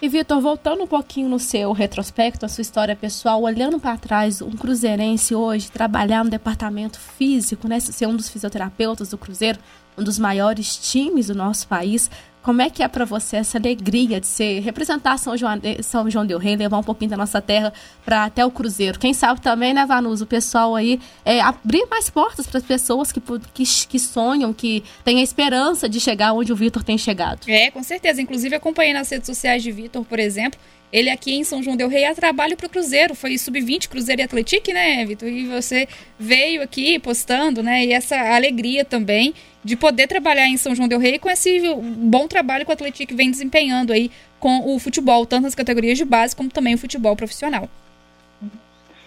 E 0.01 0.07
Vitor, 0.07 0.39
voltando 0.39 0.83
um 0.83 0.87
pouquinho 0.87 1.27
no 1.27 1.39
seu 1.39 1.73
retrospecto, 1.73 2.45
a 2.45 2.49
sua 2.49 2.61
história 2.61 2.95
pessoal, 2.95 3.41
olhando 3.41 3.79
para 3.79 3.97
trás, 3.97 4.41
um 4.41 4.51
cruzeirense 4.51 5.35
hoje 5.35 5.69
trabalhar 5.69 6.23
no 6.23 6.29
departamento 6.29 6.97
físico, 6.97 7.67
né, 7.67 7.79
ser 7.81 8.07
um 8.07 8.15
dos 8.15 8.29
fisioterapeutas 8.29 9.09
do 9.09 9.17
Cruzeiro, 9.17 9.59
um 9.97 10.03
dos 10.03 10.17
maiores 10.17 10.77
times 10.77 11.27
do 11.27 11.35
nosso 11.35 11.67
país, 11.67 12.09
como 12.49 12.63
é 12.63 12.69
que 12.71 12.81
é 12.81 12.87
para 12.87 13.05
você 13.05 13.35
essa 13.35 13.59
alegria 13.59 14.19
de 14.19 14.25
ser 14.25 14.61
representar 14.61 15.19
São 15.19 15.37
João, 15.37 15.61
São 15.83 16.09
João 16.09 16.25
del 16.25 16.39
Rei, 16.39 16.55
levar 16.55 16.79
um 16.79 16.83
pouquinho 16.83 17.11
da 17.11 17.15
nossa 17.15 17.39
terra 17.39 17.71
para 18.03 18.23
até 18.23 18.43
o 18.43 18.49
Cruzeiro? 18.49 18.97
Quem 18.97 19.13
sabe 19.13 19.39
também, 19.39 19.71
né, 19.71 19.85
Vanusa, 19.85 20.23
o 20.23 20.27
pessoal 20.27 20.75
aí 20.75 20.99
é, 21.23 21.39
abrir 21.41 21.85
mais 21.91 22.09
portas 22.09 22.47
para 22.47 22.57
as 22.57 22.63
pessoas 22.63 23.11
que, 23.11 23.21
que, 23.53 23.63
que, 23.87 23.99
sonham, 23.99 24.51
que 24.51 24.83
têm 25.05 25.19
a 25.19 25.21
esperança 25.21 25.87
de 25.87 25.99
chegar 25.99 26.33
onde 26.33 26.51
o 26.51 26.55
Vitor 26.55 26.83
tem 26.83 26.97
chegado. 26.97 27.47
É, 27.47 27.69
com 27.69 27.83
certeza. 27.83 28.19
Inclusive, 28.19 28.55
acompanhei 28.55 28.93
nas 28.93 29.07
redes 29.11 29.27
sociais 29.27 29.61
de 29.61 29.71
Vitor, 29.71 30.03
por 30.03 30.17
exemplo. 30.17 30.59
Ele 30.91 31.09
aqui 31.09 31.35
em 31.35 31.43
São 31.43 31.61
João 31.61 31.77
del 31.77 31.87
Rei 31.87 32.05
a 32.05 32.15
trabalho 32.15 32.57
para 32.57 32.65
o 32.65 32.69
Cruzeiro, 32.69 33.13
foi 33.13 33.37
sub-20 33.37 33.87
Cruzeiro 33.87 34.21
e 34.21 34.25
Atlético, 34.25 34.71
né, 34.73 35.05
Vitor? 35.05 35.29
E 35.29 35.45
você 35.45 35.87
veio 36.17 36.63
aqui 36.63 36.97
postando, 36.97 37.61
né? 37.61 37.85
E 37.85 37.93
essa 37.93 38.17
alegria 38.33 38.83
também 38.83 39.33
de 39.63 39.75
poder 39.75 40.07
trabalhar 40.07 40.47
em 40.47 40.57
São 40.57 40.73
João 40.73 40.87
del 40.87 40.99
Rei 40.99 41.19
com 41.19 41.29
esse 41.29 41.61
bom 41.75 42.27
trabalho 42.27 42.65
que 42.65 42.71
o 42.71 42.73
Atlético 42.73 43.15
vem 43.15 43.29
desempenhando 43.29 43.93
aí 43.93 44.09
com 44.39 44.73
o 44.73 44.79
futebol, 44.79 45.25
tanto 45.25 45.43
nas 45.43 45.55
categorias 45.55 45.97
de 45.97 46.05
base 46.05 46.35
como 46.35 46.49
também 46.49 46.73
o 46.73 46.77
futebol 46.77 47.15
profissional. 47.15 47.69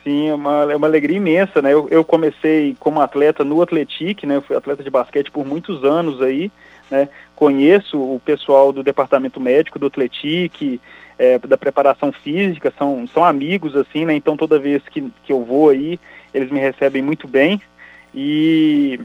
Sim, 0.05 0.29
é 0.29 0.35
uma, 0.35 0.73
é 0.73 0.77
uma 0.77 0.87
alegria 0.87 1.17
imensa, 1.17 1.63
né? 1.63 1.73
Eu, 1.73 1.89
eu 1.91 2.05
comecei 2.05 2.77
como 2.81 3.01
atleta 3.01 3.45
no 3.45 3.63
Atlético, 3.63 4.27
né? 4.27 4.37
Eu 4.37 4.43
fui 4.43 4.57
atleta 4.57 4.83
de 4.83 4.91
basquete 4.91 5.31
por 5.31 5.47
muitos 5.47 5.85
anos 5.85 6.21
aí, 6.21 6.51
né? 6.93 7.09
Conheço 7.35 7.99
o 7.99 8.21
pessoal 8.21 8.73
do 8.73 8.83
departamento 8.83 9.41
médico 9.41 9.79
do 9.79 9.87
Atlético, 9.87 10.79
é, 11.19 11.39
da 11.39 11.57
preparação 11.57 12.13
física, 12.13 12.73
são, 12.79 13.07
são 13.09 13.25
amigos, 13.25 13.75
assim, 13.75 14.05
né? 14.05 14.15
Então 14.15 14.37
toda 14.37 14.59
vez 14.59 14.83
que, 14.89 15.11
que 15.25 15.33
eu 15.33 15.43
vou 15.43 15.71
aí, 15.71 15.99
eles 16.35 16.51
me 16.51 16.61
recebem 16.61 17.03
muito 17.03 17.27
bem. 17.27 17.61
E 18.15 19.01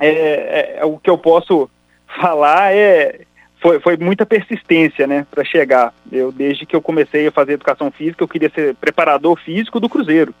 é, 0.00 0.08
é, 0.08 0.76
é 0.78 0.84
o 0.84 0.98
que 0.98 1.10
eu 1.10 1.18
posso 1.18 1.70
falar 2.06 2.74
é 2.74 3.20
foi, 3.60 3.80
foi 3.80 3.96
muita 3.96 4.26
persistência, 4.26 5.06
né, 5.06 5.26
para 5.30 5.42
chegar. 5.42 5.94
Eu 6.12 6.30
desde 6.30 6.66
que 6.66 6.76
eu 6.76 6.82
comecei 6.82 7.26
a 7.26 7.32
fazer 7.32 7.54
educação 7.54 7.90
física, 7.90 8.22
eu 8.22 8.28
queria 8.28 8.50
ser 8.50 8.74
preparador 8.74 9.38
físico 9.38 9.80
do 9.80 9.88
Cruzeiro. 9.88 10.34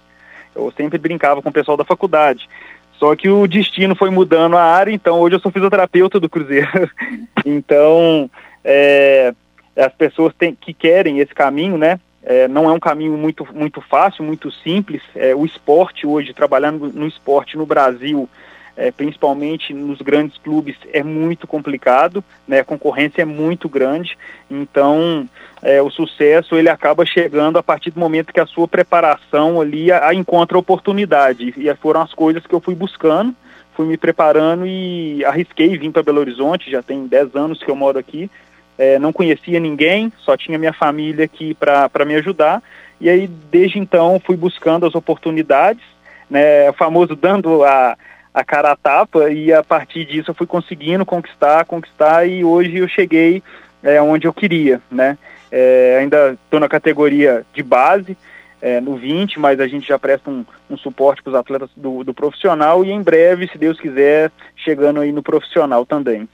Eu 0.54 0.72
sempre 0.76 0.98
brincava 0.98 1.42
com 1.42 1.48
o 1.48 1.52
pessoal 1.52 1.76
da 1.76 1.84
faculdade. 1.84 2.48
Só 2.98 3.14
que 3.16 3.28
o 3.28 3.46
destino 3.46 3.94
foi 3.94 4.10
mudando 4.10 4.56
a 4.56 4.62
área, 4.62 4.92
então 4.92 5.20
hoje 5.20 5.36
eu 5.36 5.40
sou 5.40 5.50
fisioterapeuta 5.50 6.20
do 6.20 6.28
Cruzeiro. 6.28 6.90
então, 7.44 8.30
é, 8.64 9.34
as 9.76 9.92
pessoas 9.92 10.32
têm, 10.34 10.54
que 10.54 10.72
querem 10.72 11.18
esse 11.18 11.34
caminho, 11.34 11.76
né? 11.76 11.98
É, 12.22 12.48
não 12.48 12.70
é 12.70 12.72
um 12.72 12.80
caminho 12.80 13.16
muito, 13.18 13.46
muito 13.52 13.80
fácil, 13.82 14.24
muito 14.24 14.50
simples. 14.50 15.02
É, 15.14 15.34
o 15.34 15.44
esporte 15.44 16.06
hoje, 16.06 16.32
trabalhando 16.32 16.90
no 16.92 17.06
esporte 17.06 17.56
no 17.56 17.66
Brasil, 17.66 18.28
é, 18.76 18.90
principalmente 18.90 19.72
nos 19.72 20.00
grandes 20.00 20.36
clubes, 20.38 20.76
é 20.92 21.02
muito 21.02 21.46
complicado, 21.46 22.24
né? 22.46 22.60
a 22.60 22.64
concorrência 22.64 23.22
é 23.22 23.24
muito 23.24 23.68
grande, 23.68 24.16
então 24.50 25.28
é, 25.62 25.80
o 25.80 25.90
sucesso 25.90 26.56
ele 26.56 26.68
acaba 26.68 27.06
chegando 27.06 27.58
a 27.58 27.62
partir 27.62 27.90
do 27.90 28.00
momento 28.00 28.32
que 28.32 28.40
a 28.40 28.46
sua 28.46 28.66
preparação 28.66 29.60
ali 29.60 29.92
a, 29.92 30.08
a 30.08 30.14
encontra 30.14 30.58
oportunidade, 30.58 31.54
e 31.56 31.74
foram 31.76 32.02
as 32.02 32.12
coisas 32.12 32.46
que 32.46 32.54
eu 32.54 32.60
fui 32.60 32.74
buscando, 32.74 33.34
fui 33.74 33.86
me 33.86 33.96
preparando 33.96 34.66
e 34.66 35.24
arrisquei 35.24 35.76
vir 35.76 35.90
para 35.90 36.02
Belo 36.02 36.20
Horizonte, 36.20 36.70
já 36.70 36.82
tem 36.82 37.06
10 37.06 37.34
anos 37.34 37.62
que 37.62 37.70
eu 37.70 37.76
moro 37.76 37.98
aqui, 37.98 38.30
é, 38.76 38.98
não 38.98 39.12
conhecia 39.12 39.60
ninguém, 39.60 40.12
só 40.18 40.36
tinha 40.36 40.58
minha 40.58 40.72
família 40.72 41.24
aqui 41.24 41.54
para 41.54 42.04
me 42.04 42.14
ajudar. 42.16 42.62
E 43.00 43.08
aí, 43.08 43.28
desde 43.50 43.78
então, 43.78 44.20
fui 44.24 44.36
buscando 44.36 44.86
as 44.86 44.94
oportunidades, 44.94 45.82
né, 46.28 46.70
o 46.70 46.72
famoso 46.72 47.14
dando 47.14 47.62
a, 47.64 47.96
a 48.34 48.44
cara 48.44 48.72
a 48.72 48.76
tapa, 48.76 49.30
e 49.30 49.52
a 49.52 49.62
partir 49.62 50.04
disso 50.04 50.32
eu 50.32 50.34
fui 50.34 50.46
conseguindo 50.46 51.06
conquistar, 51.06 51.64
conquistar, 51.64 52.28
e 52.28 52.44
hoje 52.44 52.78
eu 52.78 52.88
cheguei 52.88 53.40
é, 53.80 54.02
onde 54.02 54.26
eu 54.26 54.32
queria. 54.32 54.82
Né? 54.90 55.16
É, 55.52 55.98
ainda 56.00 56.36
estou 56.44 56.58
na 56.58 56.68
categoria 56.68 57.46
de 57.54 57.62
base, 57.62 58.16
é, 58.60 58.80
no 58.80 58.96
20, 58.96 59.38
mas 59.38 59.60
a 59.60 59.68
gente 59.68 59.86
já 59.86 59.98
presta 59.98 60.28
um, 60.30 60.44
um 60.68 60.76
suporte 60.76 61.22
para 61.22 61.30
os 61.30 61.36
atletas 61.36 61.70
do, 61.76 62.02
do 62.02 62.12
profissional, 62.12 62.84
e 62.84 62.90
em 62.90 63.00
breve, 63.00 63.46
se 63.46 63.56
Deus 63.56 63.78
quiser, 63.78 64.32
chegando 64.56 65.00
aí 65.00 65.12
no 65.12 65.22
profissional 65.22 65.86
também. 65.86 66.28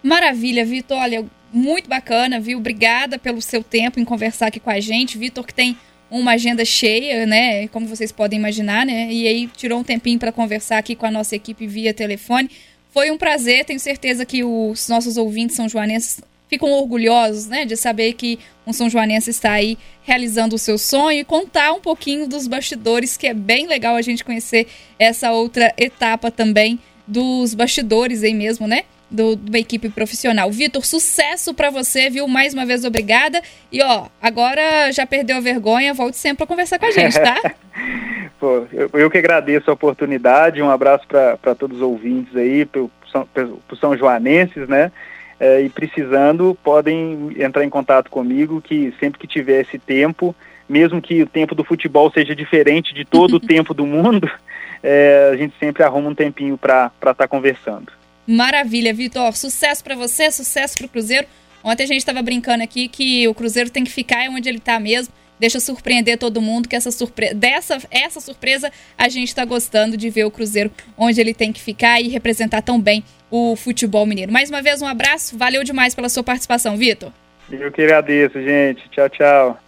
Maravilha, 0.00 0.64
Vitor. 0.64 0.96
Olha, 0.96 1.24
muito 1.52 1.88
bacana, 1.88 2.38
viu? 2.38 2.58
Obrigada 2.58 3.18
pelo 3.18 3.40
seu 3.42 3.64
tempo 3.64 3.98
em 3.98 4.04
conversar 4.04 4.46
aqui 4.46 4.60
com 4.60 4.70
a 4.70 4.78
gente. 4.78 5.18
Vitor, 5.18 5.44
que 5.44 5.54
tem 5.54 5.76
uma 6.10 6.32
agenda 6.32 6.64
cheia, 6.64 7.26
né? 7.26 7.68
Como 7.68 7.86
vocês 7.86 8.10
podem 8.12 8.38
imaginar, 8.38 8.86
né? 8.86 9.12
E 9.12 9.26
aí 9.26 9.46
tirou 9.48 9.80
um 9.80 9.84
tempinho 9.84 10.18
para 10.18 10.32
conversar 10.32 10.78
aqui 10.78 10.94
com 10.94 11.06
a 11.06 11.10
nossa 11.10 11.36
equipe 11.36 11.66
via 11.66 11.92
telefone. 11.92 12.50
Foi 12.90 13.10
um 13.10 13.18
prazer, 13.18 13.64
tenho 13.64 13.78
certeza 13.78 14.24
que 14.24 14.42
os 14.42 14.88
nossos 14.88 15.16
ouvintes 15.16 15.56
são 15.56 15.68
joanenses 15.68 16.20
ficam 16.48 16.70
orgulhosos, 16.72 17.46
né, 17.46 17.64
de 17.64 17.76
saber 17.76 18.14
que 18.14 18.38
um 18.66 18.72
São 18.72 18.88
Joanense 18.88 19.30
está 19.30 19.52
aí 19.52 19.78
realizando 20.02 20.56
o 20.56 20.58
seu 20.58 20.78
sonho 20.78 21.20
e 21.20 21.24
contar 21.24 21.72
um 21.72 21.80
pouquinho 21.80 22.26
dos 22.26 22.46
bastidores, 22.46 23.16
que 23.16 23.26
é 23.26 23.34
bem 23.34 23.66
legal 23.66 23.94
a 23.94 24.02
gente 24.02 24.24
conhecer 24.24 24.66
essa 24.98 25.30
outra 25.30 25.72
etapa 25.76 26.30
também 26.30 26.78
dos 27.06 27.54
bastidores 27.54 28.22
aí 28.22 28.34
mesmo, 28.34 28.66
né? 28.66 28.84
Do, 29.10 29.36
de 29.36 29.50
uma 29.50 29.58
equipe 29.58 29.88
profissional. 29.88 30.50
Vitor, 30.50 30.84
sucesso 30.84 31.54
para 31.54 31.70
você, 31.70 32.10
viu? 32.10 32.28
Mais 32.28 32.52
uma 32.54 32.66
vez, 32.66 32.84
obrigada. 32.84 33.40
E 33.72 33.82
ó, 33.82 34.06
agora 34.20 34.92
já 34.92 35.06
perdeu 35.06 35.36
a 35.36 35.40
vergonha, 35.40 35.94
volte 35.94 36.16
sempre 36.16 36.38
para 36.38 36.46
conversar 36.46 36.78
com 36.78 36.86
a 36.86 36.90
gente, 36.90 37.18
tá? 37.20 37.36
Pô, 38.38 38.66
eu, 38.72 38.88
eu, 38.92 39.10
que 39.10 39.18
agradeço 39.18 39.68
a 39.68 39.74
oportunidade, 39.74 40.62
um 40.62 40.70
abraço 40.70 41.04
para 41.08 41.54
todos 41.56 41.78
os 41.78 41.82
ouvintes 41.82 42.36
aí, 42.36 42.64
para 42.64 42.82
os 42.82 43.80
São 43.80 43.96
Joanenses, 43.96 44.68
né? 44.68 44.92
É, 45.40 45.60
e 45.60 45.68
precisando, 45.68 46.56
podem 46.62 47.32
entrar 47.36 47.64
em 47.64 47.70
contato 47.70 48.10
comigo, 48.10 48.60
que 48.60 48.94
sempre 49.00 49.18
que 49.18 49.26
tiver 49.26 49.62
esse 49.62 49.78
tempo, 49.78 50.34
mesmo 50.68 51.02
que 51.02 51.22
o 51.22 51.26
tempo 51.26 51.54
do 51.54 51.64
futebol 51.64 52.10
seja 52.12 52.34
diferente 52.34 52.94
de 52.94 53.04
todo 53.04 53.34
o 53.34 53.40
tempo 53.44 53.74
do 53.74 53.84
mundo, 53.84 54.30
é, 54.82 55.30
a 55.32 55.36
gente 55.36 55.54
sempre 55.58 55.82
arruma 55.82 56.10
um 56.10 56.14
tempinho 56.14 56.56
para 56.56 56.92
estar 56.96 57.14
tá 57.14 57.28
conversando. 57.28 57.97
Maravilha, 58.28 58.92
Vitor. 58.92 59.34
Sucesso 59.34 59.82
para 59.82 59.96
você, 59.96 60.30
sucesso 60.30 60.76
para 60.76 60.84
o 60.84 60.88
Cruzeiro. 60.90 61.26
Ontem 61.64 61.84
a 61.84 61.86
gente 61.86 62.00
estava 62.00 62.20
brincando 62.20 62.62
aqui 62.62 62.86
que 62.86 63.26
o 63.26 63.32
Cruzeiro 63.32 63.70
tem 63.70 63.84
que 63.84 63.90
ficar 63.90 64.28
onde 64.28 64.50
ele 64.50 64.58
está 64.58 64.78
mesmo. 64.78 65.14
Deixa 65.40 65.58
surpreender 65.60 66.18
todo 66.18 66.42
mundo 66.42 66.68
que 66.68 66.76
essa 66.76 66.90
surpresa, 66.90 67.34
dessa 67.34 67.78
essa 67.90 68.20
surpresa 68.20 68.70
a 68.98 69.08
gente 69.08 69.28
está 69.28 69.46
gostando 69.46 69.96
de 69.96 70.10
ver 70.10 70.24
o 70.24 70.30
Cruzeiro 70.30 70.70
onde 70.96 71.18
ele 71.18 71.32
tem 71.32 71.52
que 71.52 71.60
ficar 71.60 72.02
e 72.02 72.08
representar 72.08 72.60
tão 72.60 72.78
bem 72.78 73.02
o 73.30 73.56
futebol 73.56 74.04
mineiro. 74.04 74.30
Mais 74.30 74.50
uma 74.50 74.60
vez 74.60 74.82
um 74.82 74.86
abraço, 74.86 75.38
valeu 75.38 75.64
demais 75.64 75.94
pela 75.94 76.10
sua 76.10 76.22
participação, 76.22 76.76
Vitor. 76.76 77.10
Eu 77.50 77.72
que 77.72 77.80
agradeço, 77.80 78.42
gente. 78.42 78.86
Tchau, 78.90 79.08
tchau. 79.08 79.58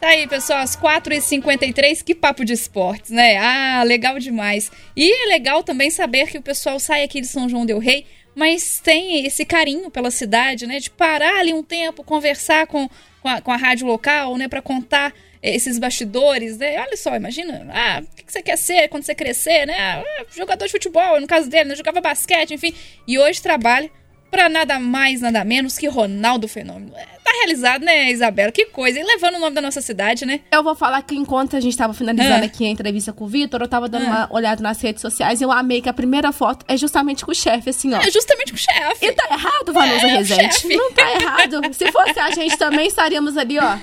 Tá 0.00 0.08
aí, 0.08 0.26
pessoal, 0.26 0.60
às 0.60 0.76
4h53, 0.76 2.04
que 2.04 2.14
papo 2.14 2.44
de 2.44 2.52
esportes, 2.52 3.10
né? 3.10 3.38
Ah, 3.38 3.82
legal 3.82 4.18
demais. 4.18 4.70
E 4.94 5.10
é 5.10 5.26
legal 5.28 5.62
também 5.62 5.90
saber 5.90 6.26
que 6.28 6.36
o 6.36 6.42
pessoal 6.42 6.78
sai 6.78 7.02
aqui 7.02 7.20
de 7.20 7.26
São 7.26 7.48
João 7.48 7.64
Del 7.64 7.78
Rei, 7.78 8.04
mas 8.34 8.78
tem 8.78 9.24
esse 9.24 9.46
carinho 9.46 9.90
pela 9.90 10.10
cidade, 10.10 10.66
né? 10.66 10.78
De 10.78 10.90
parar 10.90 11.40
ali 11.40 11.54
um 11.54 11.62
tempo, 11.62 12.04
conversar 12.04 12.66
com, 12.66 12.88
com, 13.22 13.28
a, 13.28 13.40
com 13.40 13.50
a 13.50 13.56
rádio 13.56 13.86
local, 13.86 14.36
né? 14.36 14.48
Para 14.48 14.60
contar 14.60 15.14
esses 15.42 15.78
bastidores, 15.78 16.58
né? 16.58 16.78
Olha 16.78 16.96
só, 16.98 17.16
imagina, 17.16 17.66
ah, 17.72 18.02
o 18.02 18.24
que 18.24 18.30
você 18.30 18.42
quer 18.42 18.56
ser 18.56 18.88
quando 18.88 19.04
você 19.04 19.14
crescer, 19.14 19.66
né? 19.66 19.74
Ah, 19.78 20.04
jogador 20.36 20.66
de 20.66 20.72
futebol, 20.72 21.18
no 21.18 21.26
caso 21.26 21.48
dele, 21.48 21.70
né? 21.70 21.74
Jogava 21.74 22.02
basquete, 22.02 22.52
enfim. 22.52 22.74
E 23.08 23.18
hoje 23.18 23.40
trabalha 23.40 23.90
para 24.30 24.48
nada 24.48 24.78
mais, 24.78 25.20
nada 25.20 25.44
menos 25.44 25.78
que 25.78 25.86
Ronaldo 25.88 26.48
Fenômeno. 26.48 26.92
É, 26.96 27.06
tá 27.24 27.30
realizado, 27.38 27.84
né, 27.84 28.10
Isabela? 28.10 28.52
Que 28.52 28.66
coisa. 28.66 28.98
E 28.98 29.02
levando 29.02 29.36
o 29.36 29.40
nome 29.40 29.54
da 29.54 29.60
nossa 29.60 29.80
cidade, 29.80 30.26
né? 30.26 30.40
Eu 30.50 30.62
vou 30.62 30.74
falar 30.74 31.02
que 31.02 31.14
enquanto 31.14 31.56
a 31.56 31.60
gente 31.60 31.76
tava 31.76 31.94
finalizando 31.94 32.42
ah. 32.42 32.46
aqui 32.46 32.64
a 32.64 32.68
entrevista 32.68 33.12
com 33.12 33.24
o 33.24 33.28
Vitor, 33.28 33.60
eu 33.60 33.68
tava 33.68 33.88
dando 33.88 34.06
ah. 34.06 34.08
uma 34.08 34.28
olhada 34.32 34.62
nas 34.62 34.80
redes 34.80 35.00
sociais 35.00 35.40
e 35.40 35.44
eu 35.44 35.52
amei 35.52 35.80
que 35.80 35.88
a 35.88 35.92
primeira 35.92 36.32
foto 36.32 36.64
é 36.68 36.76
justamente 36.76 37.24
com 37.24 37.30
o 37.30 37.34
chefe, 37.34 37.70
assim, 37.70 37.94
ó. 37.94 37.98
É 37.98 38.10
justamente 38.10 38.52
com 38.52 38.56
o 38.56 38.60
chefe. 38.60 39.06
E 39.06 39.12
tá 39.12 39.26
errado, 39.30 39.72
Vanusa 39.72 40.06
é, 40.06 40.16
Rezende? 40.16 40.76
Não 40.76 40.92
tá 40.92 41.12
errado. 41.12 41.60
Se 41.72 41.90
fosse 41.92 42.18
a 42.18 42.30
gente 42.30 42.56
também, 42.56 42.86
estaríamos 42.86 43.36
ali, 43.36 43.58
ó, 43.58 43.78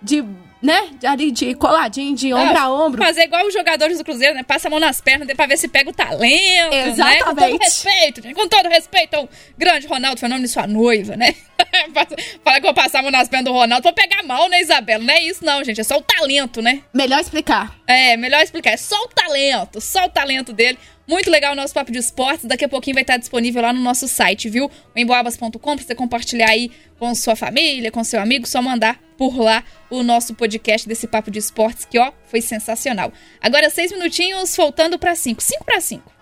de 0.00 0.24
né? 0.60 0.90
Ali 1.04 1.30
de 1.30 1.54
coladinho, 1.54 2.14
de 2.14 2.32
ombro 2.34 2.58
ah, 2.58 2.62
a 2.62 2.72
ombro. 2.72 3.02
Fazer 3.02 3.22
igual 3.22 3.46
os 3.46 3.54
jogadores 3.54 3.98
do 3.98 4.04
Cruzeiro, 4.04 4.34
né? 4.34 4.42
Passa 4.42 4.68
a 4.68 4.70
mão 4.70 4.80
nas 4.80 5.00
pernas 5.00 5.28
pra 5.34 5.46
ver 5.46 5.56
se 5.56 5.68
pega 5.68 5.90
o 5.90 5.92
talento. 5.92 6.74
Exatamente. 6.74 6.98
Né? 7.00 7.24
Com 7.24 7.34
todo 7.34 7.58
respeito, 7.58 8.22
gente. 8.22 8.34
Com 8.34 8.48
todo 8.48 8.68
respeito 8.68 9.14
ao 9.14 9.28
grande 9.56 9.86
Ronaldo 9.86 10.20
Fenômeno 10.20 10.46
e 10.46 10.48
sua 10.48 10.66
noiva, 10.66 11.16
né? 11.16 11.34
Fala 12.44 12.60
que 12.60 12.66
eu 12.66 12.72
vou 12.72 12.74
passar 12.74 13.00
a 13.00 13.02
mão 13.02 13.10
nas 13.10 13.28
pernas 13.28 13.46
do 13.46 13.52
Ronaldo 13.52 13.82
pra 13.82 13.92
pegar 13.92 14.22
mal, 14.22 14.48
né, 14.48 14.60
Isabela? 14.60 15.02
Não 15.02 15.14
é 15.14 15.22
isso, 15.22 15.44
não, 15.44 15.62
gente. 15.62 15.80
É 15.80 15.84
só 15.84 15.96
o 15.96 16.02
talento, 16.02 16.60
né? 16.60 16.82
Melhor 16.92 17.20
explicar. 17.20 17.76
É, 17.86 18.16
melhor 18.16 18.42
explicar. 18.42 18.72
É 18.72 18.76
só 18.76 18.96
o 19.04 19.08
talento. 19.08 19.80
Só 19.80 20.04
o 20.04 20.08
talento 20.08 20.52
dele. 20.52 20.78
Muito 21.08 21.30
legal 21.30 21.54
o 21.54 21.56
nosso 21.56 21.72
papo 21.72 21.90
de 21.90 21.98
esportes. 21.98 22.44
Daqui 22.44 22.66
a 22.66 22.68
pouquinho 22.68 22.94
vai 22.94 23.02
estar 23.02 23.16
disponível 23.16 23.62
lá 23.62 23.72
no 23.72 23.80
nosso 23.80 24.06
site, 24.06 24.50
viu? 24.50 24.70
Emboabas.com, 24.94 25.58
pra 25.58 25.76
você 25.76 25.94
compartilhar 25.94 26.50
aí 26.50 26.70
com 26.98 27.14
sua 27.14 27.34
família, 27.34 27.90
com 27.90 28.04
seu 28.04 28.20
amigo, 28.20 28.46
só 28.46 28.60
mandar 28.60 29.00
por 29.16 29.36
lá 29.38 29.64
o 29.88 30.02
nosso 30.02 30.34
podcast 30.34 30.86
desse 30.86 31.06
papo 31.06 31.30
de 31.30 31.38
esportes, 31.38 31.86
que 31.86 31.98
ó, 31.98 32.12
foi 32.26 32.42
sensacional. 32.42 33.10
Agora 33.40 33.70
seis 33.70 33.90
minutinhos, 33.90 34.54
faltando 34.54 34.98
para 34.98 35.14
cinco. 35.14 35.42
Cinco 35.42 35.64
para 35.64 35.80
cinco. 35.80 36.12